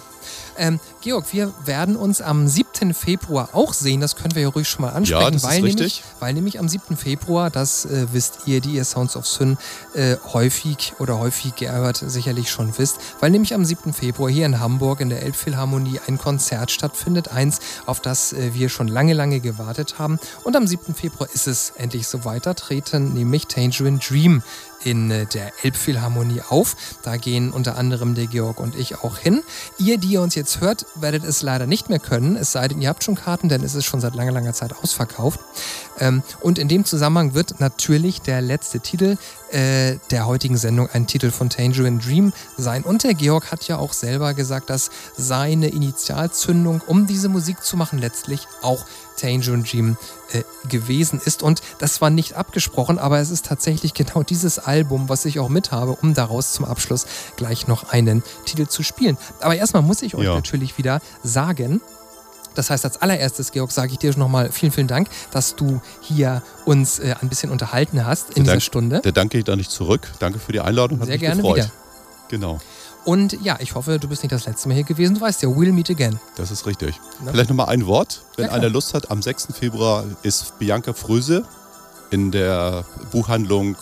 Ähm, 0.57 0.81
Georg, 1.01 1.33
wir 1.33 1.53
werden 1.65 1.97
uns 1.97 2.21
am 2.21 2.47
7. 2.47 2.95
Februar 2.95 3.51
auch 3.53 3.73
sehen. 3.73 4.01
Das 4.01 4.17
können 4.17 4.35
wir 4.35 4.43
ja 4.43 4.49
ruhig 4.49 4.69
schon 4.69 4.83
mal 4.83 4.91
ansprechen. 4.91 5.23
Ja, 5.23 5.31
das 5.31 5.43
weil, 5.43 5.57
ist 5.57 5.63
nämlich, 5.65 5.81
richtig. 5.81 6.05
weil 6.21 6.35
nämlich 6.35 6.59
am 6.59 6.69
7. 6.69 6.97
Februar, 6.97 7.51
das 7.51 7.85
äh, 7.85 8.07
wisst 8.13 8.41
ihr, 8.47 8.61
die 8.61 8.75
ihr 8.75 8.85
Sounds 8.85 9.17
of 9.17 9.27
Syn 9.27 9.59
äh, 9.95 10.17
häufig 10.33 10.95
oder 10.99 11.19
häufig 11.19 11.57
gehört 11.57 11.97
sicherlich 11.97 12.51
schon 12.51 12.77
wisst, 12.79 12.99
weil 13.21 13.31
nämlich 13.31 13.55
am 13.55 13.65
7. 13.65 13.93
Februar 13.93 14.31
hier 14.31 14.47
in 14.47 14.61
Hamburg 14.61 15.01
in 15.01 15.09
der 15.09 15.23
Elbphilharmonie 15.23 16.01
ein 16.07 16.19
Konzert 16.19 16.71
stattfindet. 16.71 17.29
Eins, 17.29 17.59
auf 17.87 18.01
das 18.01 18.33
äh, 18.33 18.55
wir 18.55 18.69
schon 18.69 18.89
lange, 18.89 19.15
lange 19.15 19.41
gewartet 19.41 19.99
haben. 19.99 20.19
Und 20.45 20.57
am 20.57 20.67
7. 20.67 20.95
Februar 20.95 21.29
ist 21.33 21.49
es 21.49 21.73
endlich 21.77 22.07
so 22.07 22.25
weiter, 22.25 22.55
treten 22.55 23.13
nämlich 23.15 23.47
Tangerine 23.47 23.99
Dream 23.99 24.43
in 24.85 25.11
äh, 25.11 25.27
der 25.27 25.53
Elbphilharmonie 25.63 26.43
auf. 26.49 26.77
Da 27.03 27.17
gehen 27.17 27.51
unter 27.51 27.77
anderem 27.77 28.15
der 28.15 28.27
Georg 28.27 28.61
und 28.61 28.77
ich 28.77 28.99
auch 28.99 29.19
hin. 29.19 29.43
Ihr, 29.79 29.99
die 29.99 30.09
ihr 30.09 30.23
uns 30.23 30.35
jetzt 30.35 30.61
hört, 30.61 30.87
werdet 30.95 31.25
es 31.25 31.43
leider 31.43 31.67
nicht 31.67 31.89
mehr 31.89 31.99
können, 31.99 32.37
es 32.37 32.53
sei 32.53 32.69
denn, 32.69 32.81
ihr 32.81 32.89
habt 32.89 33.05
schon 33.05 33.15
Karten, 33.15 33.49
denn 33.49 33.63
es 33.63 33.75
ist 33.75 33.85
schon 33.85 34.01
seit 34.01 34.15
langer, 34.15 34.33
langer 34.33 34.53
Zeit 34.53 34.75
ausverkauft. 34.77 35.41
Ähm, 35.99 36.23
und 36.41 36.59
in 36.59 36.69
dem 36.69 36.85
Zusammenhang 36.85 37.35
wird 37.35 37.61
natürlich 37.61 38.21
der 38.21 38.41
letzte 38.41 38.81
Titel 38.81 39.17
äh, 39.51 39.99
der 40.11 40.27
heutigen 40.27 40.57
Sendung 40.57 40.89
ein 40.93 41.07
Titel 41.07 41.31
von 41.31 41.49
Tangerine 41.49 41.99
Dream 41.99 42.33
sein. 42.57 42.83
Und 42.83 43.05
der 43.05 43.15
Georg 43.15 43.53
hat 43.53 43.69
ja 43.69 43.79
auch 43.79 43.93
selber 43.93 44.35
gesagt, 44.35 44.71
dass 44.71 44.91
seine 45.17 45.69
Initialzündung, 45.69 46.81
um 46.87 47.07
diese 47.07 47.29
Musik 47.29 47.63
zu 47.63 47.77
machen, 47.77 47.99
letztlich 47.99 48.49
auch 48.63 48.85
Tangerine 49.17 49.63
Dream 49.63 49.97
äh, 50.33 50.43
gewesen 50.69 51.21
ist. 51.25 51.43
Und 51.43 51.63
das 51.79 52.01
war 52.01 52.11
nicht 52.11 52.35
abgesprochen, 52.35 52.99
aber 52.99 53.21
es 53.21 53.31
ist 53.31 53.47
tatsächlich 53.47 53.95
genau 53.95 54.23
dieses 54.23 54.59
Album, 54.59 55.09
was 55.09 55.25
ich 55.25 55.39
auch 55.39 55.49
mit 55.49 55.71
habe, 55.71 55.93
um 55.93 56.15
daraus 56.15 56.53
zum 56.53 56.65
Abschluss 56.65 57.07
gleich 57.37 57.69
noch 57.69 57.91
einen 57.91 58.23
Titel 58.45 58.67
zu 58.67 58.83
spielen. 58.83 59.17
Aber 59.41 59.55
erstmal 59.55 59.83
muss 59.83 60.03
ich 60.03 60.15
euch 60.17 60.25
ja. 60.25 60.35
natürlich 60.35 60.79
wieder 60.79 61.01
sagen, 61.23 61.81
das 62.55 62.71
heißt, 62.71 62.85
als 62.85 63.01
allererstes, 63.03 63.53
Georg, 63.53 63.73
sage 63.73 63.93
ich 63.93 63.99
dir 63.99 64.13
schon 64.13 64.21
nochmal 64.21 64.51
vielen, 64.53 64.73
vielen 64.73 64.89
Dank, 64.89 65.09
dass 65.31 65.57
du 65.57 65.81
hier 66.01 66.43
uns 66.65 66.99
äh, 66.99 67.15
ein 67.21 67.29
bisschen 67.29 67.51
unterhalten 67.51 68.07
hast 68.07 68.31
in 68.31 68.35
der 68.35 68.43
dieser 68.43 68.53
Dank, 68.53 68.63
Stunde. 68.63 69.01
Der 69.01 69.13
Danke 69.13 69.39
geht 69.39 69.49
da 69.49 69.57
nicht 69.57 69.71
zurück. 69.71 70.11
Danke 70.19 70.39
für 70.39 70.53
die 70.53 70.61
Einladung. 70.61 71.01
Hat 71.01 71.07
Sehr 71.07 71.19
gerne 71.19 71.43
gefreut. 71.43 71.57
wieder. 71.57 71.71
Genau. 72.29 72.61
Und 73.05 73.35
ja, 73.43 73.59
ich 73.61 73.75
hoffe, 73.75 73.99
du 73.99 74.09
bist 74.09 74.23
nicht 74.23 74.33
das 74.33 74.47
letzte 74.47 74.69
Mal 74.69 74.75
hier 74.75 74.85
gewesen. 74.85 75.17
Du 75.17 75.21
weißt 75.21 75.43
ja, 75.43 75.49
we'll 75.49 75.73
meet 75.73 75.91
again. 75.91 76.19
Das 76.37 76.51
ist 76.51 76.67
richtig. 76.67 76.99
Na? 77.23 77.33
Vielleicht 77.33 77.51
nochmal 77.51 77.69
ein 77.69 77.87
Wort. 77.87 78.23
Wenn 78.37 78.47
ja, 78.47 78.53
einer 78.53 78.71
Lust 78.71 78.95
hat, 78.95 79.11
am 79.11 79.21
6. 79.21 79.49
Februar 79.53 80.05
ist 80.23 80.59
Bianca 80.59 80.95
Fröse 80.95 81.45
in 82.11 82.31
der 82.31 82.85
Buchhandlung 83.13 83.77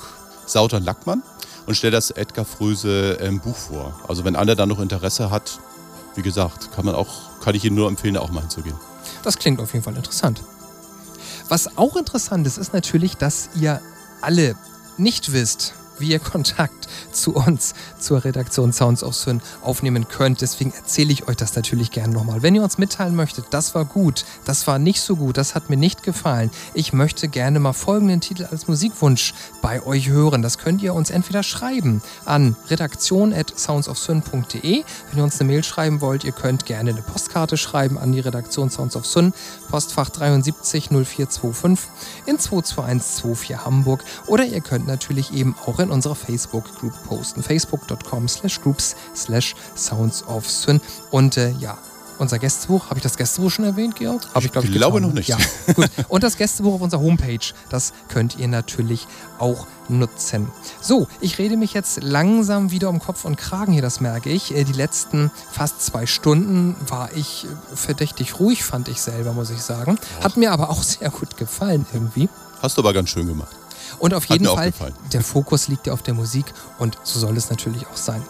Sautern 0.46 0.82
Lackmann 0.82 1.22
und 1.66 1.76
stellt 1.76 1.94
das 1.94 2.10
Edgar 2.10 2.44
Fröse 2.44 3.18
ähm, 3.20 3.38
Buch 3.38 3.56
vor. 3.56 4.00
Also 4.08 4.24
wenn 4.24 4.34
einer 4.34 4.56
da 4.56 4.66
noch 4.66 4.80
Interesse 4.80 5.30
hat, 5.30 5.60
wie 6.16 6.22
gesagt, 6.22 6.72
kann 6.72 6.84
man 6.84 6.94
auch 6.94 7.31
kann 7.42 7.54
ich 7.54 7.64
Ihnen 7.64 7.76
nur 7.76 7.88
empfehlen, 7.88 8.14
da 8.14 8.20
auch 8.20 8.30
mal 8.30 8.40
hinzugehen. 8.40 8.76
Das 9.22 9.36
klingt 9.36 9.60
auf 9.60 9.72
jeden 9.72 9.84
Fall 9.84 9.96
interessant. 9.96 10.42
Was 11.48 11.76
auch 11.76 11.96
interessant 11.96 12.46
ist, 12.46 12.56
ist 12.56 12.72
natürlich, 12.72 13.16
dass 13.16 13.50
ihr 13.54 13.80
alle 14.20 14.54
nicht 14.96 15.32
wisst, 15.32 15.74
wie 16.02 16.10
ihr 16.10 16.18
Kontakt 16.18 16.86
zu 17.12 17.34
uns, 17.34 17.72
zur 17.98 18.24
Redaktion 18.24 18.74
Sounds 18.74 19.02
of 19.02 19.14
Swin 19.14 19.40
aufnehmen 19.62 20.08
könnt. 20.08 20.42
Deswegen 20.42 20.72
erzähle 20.72 21.12
ich 21.12 21.28
euch 21.28 21.36
das 21.36 21.56
natürlich 21.56 21.90
gerne 21.90 22.12
nochmal. 22.12 22.42
Wenn 22.42 22.54
ihr 22.54 22.62
uns 22.62 22.76
mitteilen 22.76 23.16
möchtet, 23.16 23.46
das 23.50 23.74
war 23.74 23.86
gut, 23.86 24.26
das 24.44 24.66
war 24.66 24.78
nicht 24.78 25.00
so 25.00 25.16
gut, 25.16 25.38
das 25.38 25.54
hat 25.54 25.70
mir 25.70 25.78
nicht 25.78 26.02
gefallen. 26.02 26.50
Ich 26.74 26.92
möchte 26.92 27.28
gerne 27.28 27.58
mal 27.60 27.72
folgenden 27.72 28.20
Titel 28.20 28.46
als 28.50 28.68
Musikwunsch 28.68 29.32
bei 29.62 29.82
euch 29.86 30.08
hören. 30.08 30.42
Das 30.42 30.58
könnt 30.58 30.82
ihr 30.82 30.92
uns 30.94 31.08
entweder 31.10 31.42
schreiben 31.42 32.02
an 32.24 32.56
redaktion.soundsofsyn.de. 32.68 34.84
Wenn 35.10 35.18
ihr 35.18 35.24
uns 35.24 35.40
eine 35.40 35.50
Mail 35.50 35.64
schreiben 35.64 36.00
wollt, 36.00 36.24
ihr 36.24 36.32
könnt 36.32 36.66
gerne 36.66 36.90
eine 36.90 37.02
Postkarte 37.02 37.56
schreiben 37.56 37.98
an 37.98 38.12
die 38.12 38.20
Redaktion 38.20 38.70
Sounds 38.70 38.96
of 38.96 39.06
Sun, 39.06 39.32
Postfach 39.70 40.10
73 40.10 40.90
0425 40.90 41.88
in 42.26 42.38
22124 42.38 43.64
Hamburg. 43.64 44.04
Oder 44.26 44.44
ihr 44.44 44.60
könnt 44.60 44.86
natürlich 44.86 45.32
eben 45.32 45.54
auch 45.66 45.78
in 45.78 45.90
unserer 45.92 46.14
Facebook-Group 46.14 46.92
posten. 47.04 47.42
Facebook.com 47.42 48.28
slash 48.28 48.60
groups 48.60 48.96
slash 49.14 49.54
sounds 49.74 50.26
of 50.26 50.48
Swin. 50.50 50.80
Und 51.10 51.36
äh, 51.36 51.50
ja, 51.60 51.78
unser 52.18 52.38
Gästebuch, 52.38 52.86
habe 52.86 52.98
ich 52.98 53.02
das 53.02 53.16
Gästebuch 53.16 53.50
schon 53.50 53.64
erwähnt, 53.64 53.96
Georg? 53.96 54.22
Hab 54.34 54.44
ich, 54.44 54.52
glaub, 54.52 54.64
ich 54.64 54.72
glaube 54.72 55.00
noch 55.00 55.12
nicht. 55.12 55.28
Ja, 55.28 55.38
gut. 55.74 55.90
Und 56.08 56.22
das 56.22 56.36
Gästebuch 56.36 56.74
auf 56.74 56.80
unserer 56.80 57.00
Homepage, 57.00 57.52
das 57.68 57.92
könnt 58.08 58.38
ihr 58.38 58.48
natürlich 58.48 59.06
auch 59.38 59.66
nutzen. 59.88 60.48
So, 60.80 61.08
ich 61.20 61.38
rede 61.38 61.56
mich 61.56 61.74
jetzt 61.74 62.02
langsam 62.02 62.70
wieder 62.70 62.88
um 62.88 63.00
Kopf 63.00 63.24
und 63.24 63.36
Kragen 63.36 63.72
hier, 63.72 63.82
das 63.82 64.00
merke 64.00 64.30
ich. 64.30 64.54
Äh, 64.54 64.64
die 64.64 64.72
letzten 64.72 65.30
fast 65.50 65.82
zwei 65.82 66.06
Stunden 66.06 66.76
war 66.88 67.10
ich 67.14 67.44
äh, 67.44 67.76
verdächtig 67.76 68.38
ruhig, 68.38 68.64
fand 68.64 68.88
ich 68.88 69.00
selber, 69.00 69.32
muss 69.32 69.50
ich 69.50 69.62
sagen. 69.62 69.98
Hat 70.22 70.36
mir 70.36 70.52
aber 70.52 70.70
auch 70.70 70.82
sehr 70.82 71.10
gut 71.10 71.36
gefallen 71.36 71.86
irgendwie. 71.92 72.28
Hast 72.60 72.76
du 72.78 72.82
aber 72.82 72.92
ganz 72.92 73.10
schön 73.10 73.26
gemacht. 73.26 73.56
Und 74.02 74.14
auf 74.14 74.24
jeden 74.24 74.46
Fall, 74.46 74.72
der 75.12 75.20
Fokus 75.20 75.68
liegt 75.68 75.86
ja 75.86 75.92
auf 75.92 76.02
der 76.02 76.14
Musik 76.14 76.46
und 76.80 76.98
so 77.04 77.20
soll 77.20 77.36
es 77.36 77.50
natürlich 77.50 77.86
auch 77.86 77.96
sein. 77.96 78.20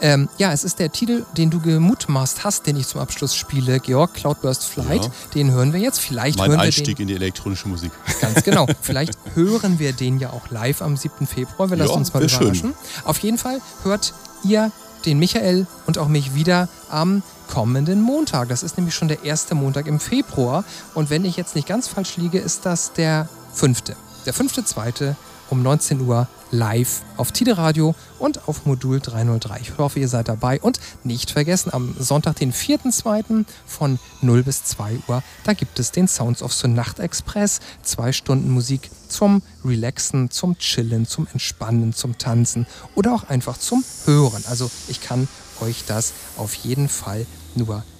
Ähm, 0.00 0.28
ja, 0.38 0.52
es 0.52 0.62
ist 0.62 0.78
der 0.78 0.92
Titel, 0.92 1.24
den 1.36 1.50
du 1.50 1.58
gemutmaßt 1.58 2.44
hast, 2.44 2.68
den 2.68 2.76
ich 2.76 2.86
zum 2.86 3.00
Abschluss 3.00 3.34
spiele, 3.34 3.80
Georg, 3.80 4.14
Cloudburst 4.14 4.62
Flight. 4.62 5.02
Ja. 5.02 5.10
Den 5.34 5.50
hören 5.50 5.72
wir 5.72 5.80
jetzt. 5.80 5.98
Vielleicht 5.98 6.38
mein 6.38 6.50
hören 6.50 6.60
Einstieg 6.60 6.86
wir 6.86 6.94
den, 6.94 7.02
in 7.02 7.08
die 7.08 7.14
elektronische 7.14 7.66
Musik. 7.66 7.90
Ganz 8.20 8.44
genau. 8.44 8.68
Vielleicht 8.80 9.18
hören 9.34 9.80
wir 9.80 9.92
den 9.92 10.20
ja 10.20 10.30
auch 10.30 10.48
live 10.50 10.80
am 10.80 10.96
7. 10.96 11.26
Februar. 11.26 11.70
Wir 11.70 11.76
lassen 11.76 11.90
ja, 11.90 11.96
uns 11.96 12.14
mal 12.14 12.22
überraschen. 12.22 12.54
Schön. 12.54 12.74
Auf 13.02 13.18
jeden 13.18 13.38
Fall 13.38 13.60
hört 13.82 14.14
ihr 14.44 14.70
den 15.06 15.18
Michael 15.18 15.66
und 15.88 15.98
auch 15.98 16.06
mich 16.06 16.36
wieder 16.36 16.68
am 16.88 17.24
kommenden 17.48 18.00
Montag. 18.00 18.48
Das 18.48 18.62
ist 18.62 18.76
nämlich 18.76 18.94
schon 18.94 19.08
der 19.08 19.24
erste 19.24 19.56
Montag 19.56 19.88
im 19.88 19.98
Februar. 19.98 20.62
Und 20.94 21.10
wenn 21.10 21.24
ich 21.24 21.36
jetzt 21.36 21.56
nicht 21.56 21.66
ganz 21.66 21.88
falsch 21.88 22.16
liege, 22.16 22.38
ist 22.38 22.64
das 22.64 22.92
der 22.92 23.28
fünfte. 23.52 23.96
Der 24.26 24.34
fünfte, 24.34 24.64
zweite 24.64 25.16
um 25.50 25.62
19 25.62 26.00
Uhr 26.00 26.26
live 26.50 27.02
auf 27.16 27.30
Tide 27.30 27.56
Radio 27.56 27.94
und 28.18 28.48
auf 28.48 28.66
Modul 28.66 28.98
303. 28.98 29.60
Ich 29.60 29.78
hoffe, 29.78 30.00
ihr 30.00 30.08
seid 30.08 30.26
dabei 30.26 30.60
und 30.60 30.80
nicht 31.04 31.30
vergessen, 31.30 31.72
am 31.72 31.94
Sonntag, 31.96 32.34
den 32.34 32.52
4.2. 32.52 33.44
von 33.64 34.00
0 34.22 34.42
bis 34.42 34.64
2 34.64 34.98
Uhr, 35.06 35.22
da 35.44 35.52
gibt 35.52 35.78
es 35.78 35.92
den 35.92 36.08
Sounds 36.08 36.42
of 36.42 36.52
the 36.52 36.66
Nacht 36.66 36.98
Express. 36.98 37.60
Zwei 37.82 38.10
Stunden 38.10 38.50
Musik 38.50 38.90
zum 39.08 39.42
Relaxen, 39.64 40.32
zum 40.32 40.58
Chillen, 40.58 41.06
zum 41.06 41.28
Entspannen, 41.32 41.94
zum 41.94 42.18
Tanzen 42.18 42.66
oder 42.96 43.14
auch 43.14 43.28
einfach 43.28 43.58
zum 43.58 43.84
Hören. 44.06 44.42
Also 44.48 44.68
ich 44.88 45.00
kann 45.00 45.28
euch 45.60 45.84
das 45.86 46.12
auf 46.36 46.54
jeden 46.54 46.88
Fall 46.88 47.26
nur 47.54 47.76
empfehlen. 47.76 47.95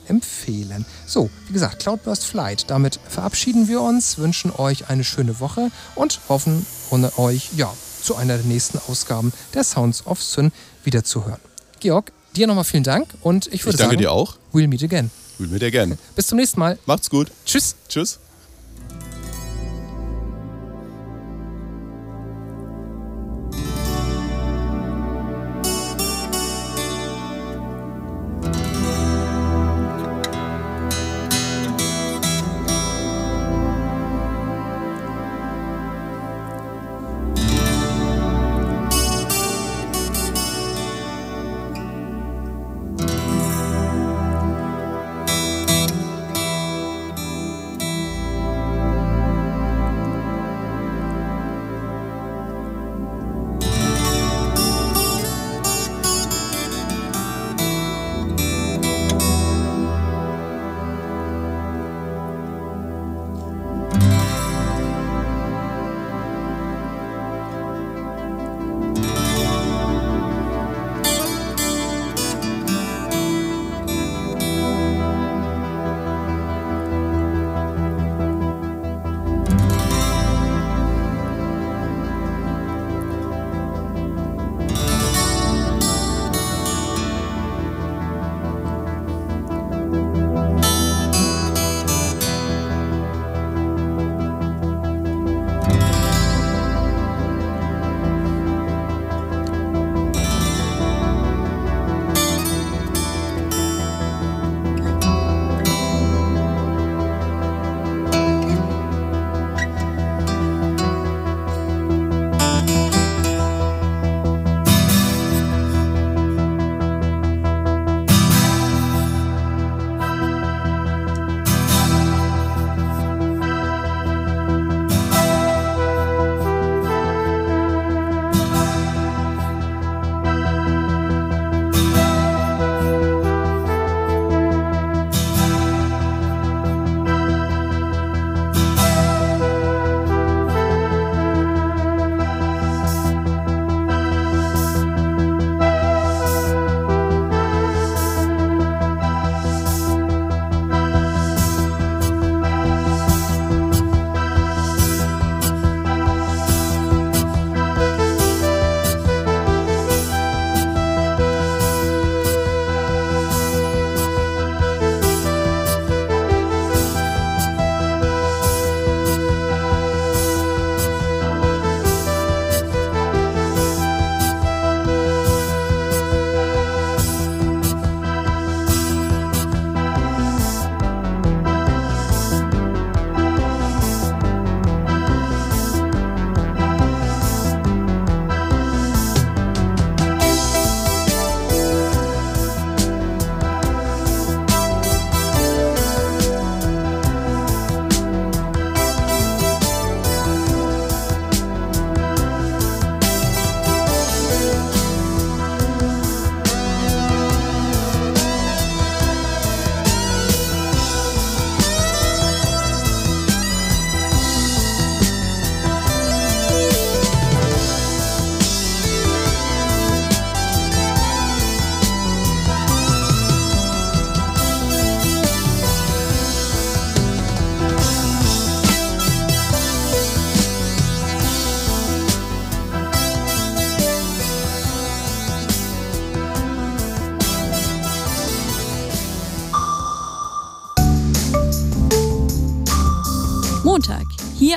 So, 1.07 1.31
wie 1.49 1.53
gesagt, 1.53 1.81
Cloudburst 1.81 2.25
Flight. 2.25 2.65
Damit 2.69 3.01
verabschieden 3.09 3.69
wir 3.69 3.81
uns, 3.81 4.19
wünschen 4.19 4.51
euch 4.51 4.89
eine 4.89 5.05
schöne 5.05 5.41
Woche 5.41 5.71
und 5.95 6.21
hoffen 6.29 6.67
euch, 7.17 7.51
ja, 7.57 7.73
zu 8.03 8.17
einer 8.17 8.37
der 8.37 8.47
nächsten 8.47 8.79
Ausgaben 8.89 9.33
der 9.55 9.65
Sounds 9.65 10.07
of 10.07 10.23
Sun 10.23 10.53
wiederzuhören. 10.85 11.41
Georg, 11.81 12.13
dir 12.37 12.47
nochmal 12.47 12.65
vielen 12.65 12.85
Dank 12.85 13.09
und 13.23 13.47
ich 13.49 13.65
würde 13.65 13.77
ich 13.77 13.79
danke 13.79 13.95
sagen, 13.95 13.99
dir 13.99 14.13
auch. 14.13 14.37
We'll 14.53 14.69
meet 14.69 14.85
again. 14.85 15.11
We'll 15.39 15.49
meet 15.49 15.63
again. 15.63 15.99
Bis 16.15 16.29
zum 16.29 16.39
nächsten 16.39 16.61
Mal. 16.61 16.79
Macht's 16.87 17.11
gut. 17.11 17.31
Tschüss. 17.45 17.75
Tschüss. 17.89 18.19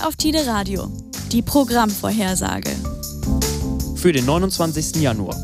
Auf 0.09 0.15
Tide 0.15 0.47
Radio. 0.47 0.91
Die 1.31 1.43
Programmvorhersage. 1.43 2.71
Für 3.95 4.11
den 4.11 4.25
29. 4.25 4.95
Januar. 4.95 5.37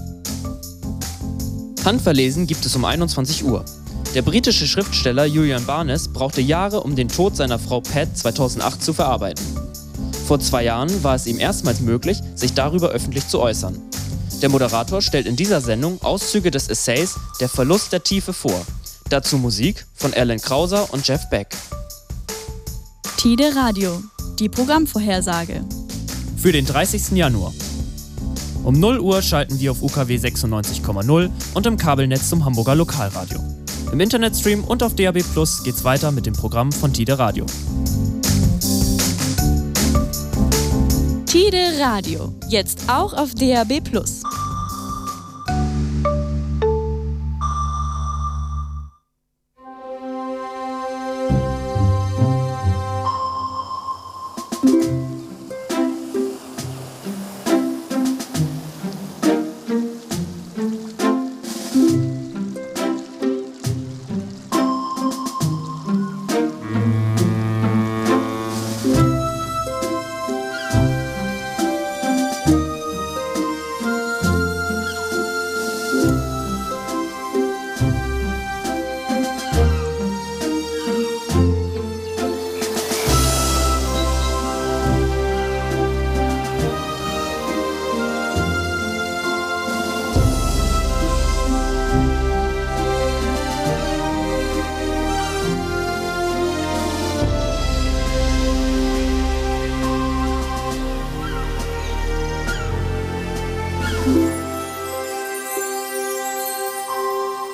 Handverlesen 1.84 2.48
gibt 2.48 2.66
es 2.66 2.76
um 2.76 2.84
21 2.84 3.46
Uhr. 3.46 3.64
Der 4.16 4.24
britische 4.24 4.66
Schriftsteller 4.66 5.26
Julian 5.26 5.64
Barnes 5.68 6.08
brauchte 6.08 6.42
Jahre, 6.42 6.82
um 6.82 6.96
den 6.96 7.10
Tod 7.10 7.36
seiner 7.36 7.60
Frau 7.60 7.82
Pat 7.82 8.18
2008 8.18 8.84
zu 8.84 8.94
verarbeiten. 8.94 9.46
Vor 10.26 10.40
zwei 10.40 10.64
Jahren 10.64 11.04
war 11.04 11.14
es 11.14 11.28
ihm 11.28 11.38
erstmals 11.38 11.82
möglich, 11.82 12.18
sich 12.34 12.54
darüber 12.54 12.90
öffentlich 12.90 13.28
zu 13.28 13.42
äußern. 13.42 13.80
Der 14.42 14.50
Moderator 14.50 15.04
stellt 15.04 15.28
in 15.28 15.36
dieser 15.36 15.62
Sendung 15.62 16.02
Auszüge 16.02 16.50
des 16.50 16.70
Essays 16.70 17.14
Der 17.40 17.50
Verlust 17.50 17.94
der 17.94 18.02
Tiefe 18.02 18.34
vor, 18.34 18.66
Dazu 19.10 19.38
Musik 19.38 19.86
von 19.94 20.12
Alan 20.16 20.42
Krauser 20.42 20.92
und 20.92 21.08
Jeff 21.08 21.30
Beck. 21.30 21.56
Tide 23.18 23.56
Radio, 23.56 24.02
die 24.40 24.50
Programmvorhersage. 24.50 25.64
Für 26.38 26.52
den 26.52 26.66
30. 26.66 27.12
Januar. 27.12 27.54
Um 28.64 28.80
0 28.80 29.00
Uhr 29.00 29.22
schalten 29.22 29.60
wir 29.60 29.72
auf 29.72 29.82
UKW 29.82 30.18
96,0 30.18 31.30
und 31.54 31.66
im 31.66 31.78
Kabelnetz 31.78 32.30
zum 32.30 32.44
Hamburger 32.44 32.76
Lokalradio. 32.76 33.40
Im 33.92 34.00
Internetstream 34.00 34.64
und 34.64 34.84
auf 34.84 34.96
DAB 34.96 35.24
Plus 35.34 35.64
geht's 35.64 35.84
weiter 35.84 36.12
mit 36.12 36.26
dem 36.26 36.34
Programm 36.34 36.72
von 36.72 36.92
Tide 36.92 37.18
Radio. 37.18 37.46
Tide 41.26 41.80
Radio, 41.80 42.34
jetzt 42.50 42.80
auch 42.88 43.14
auf 43.14 43.34
DAB 43.36 43.82
Plus. 43.82 44.24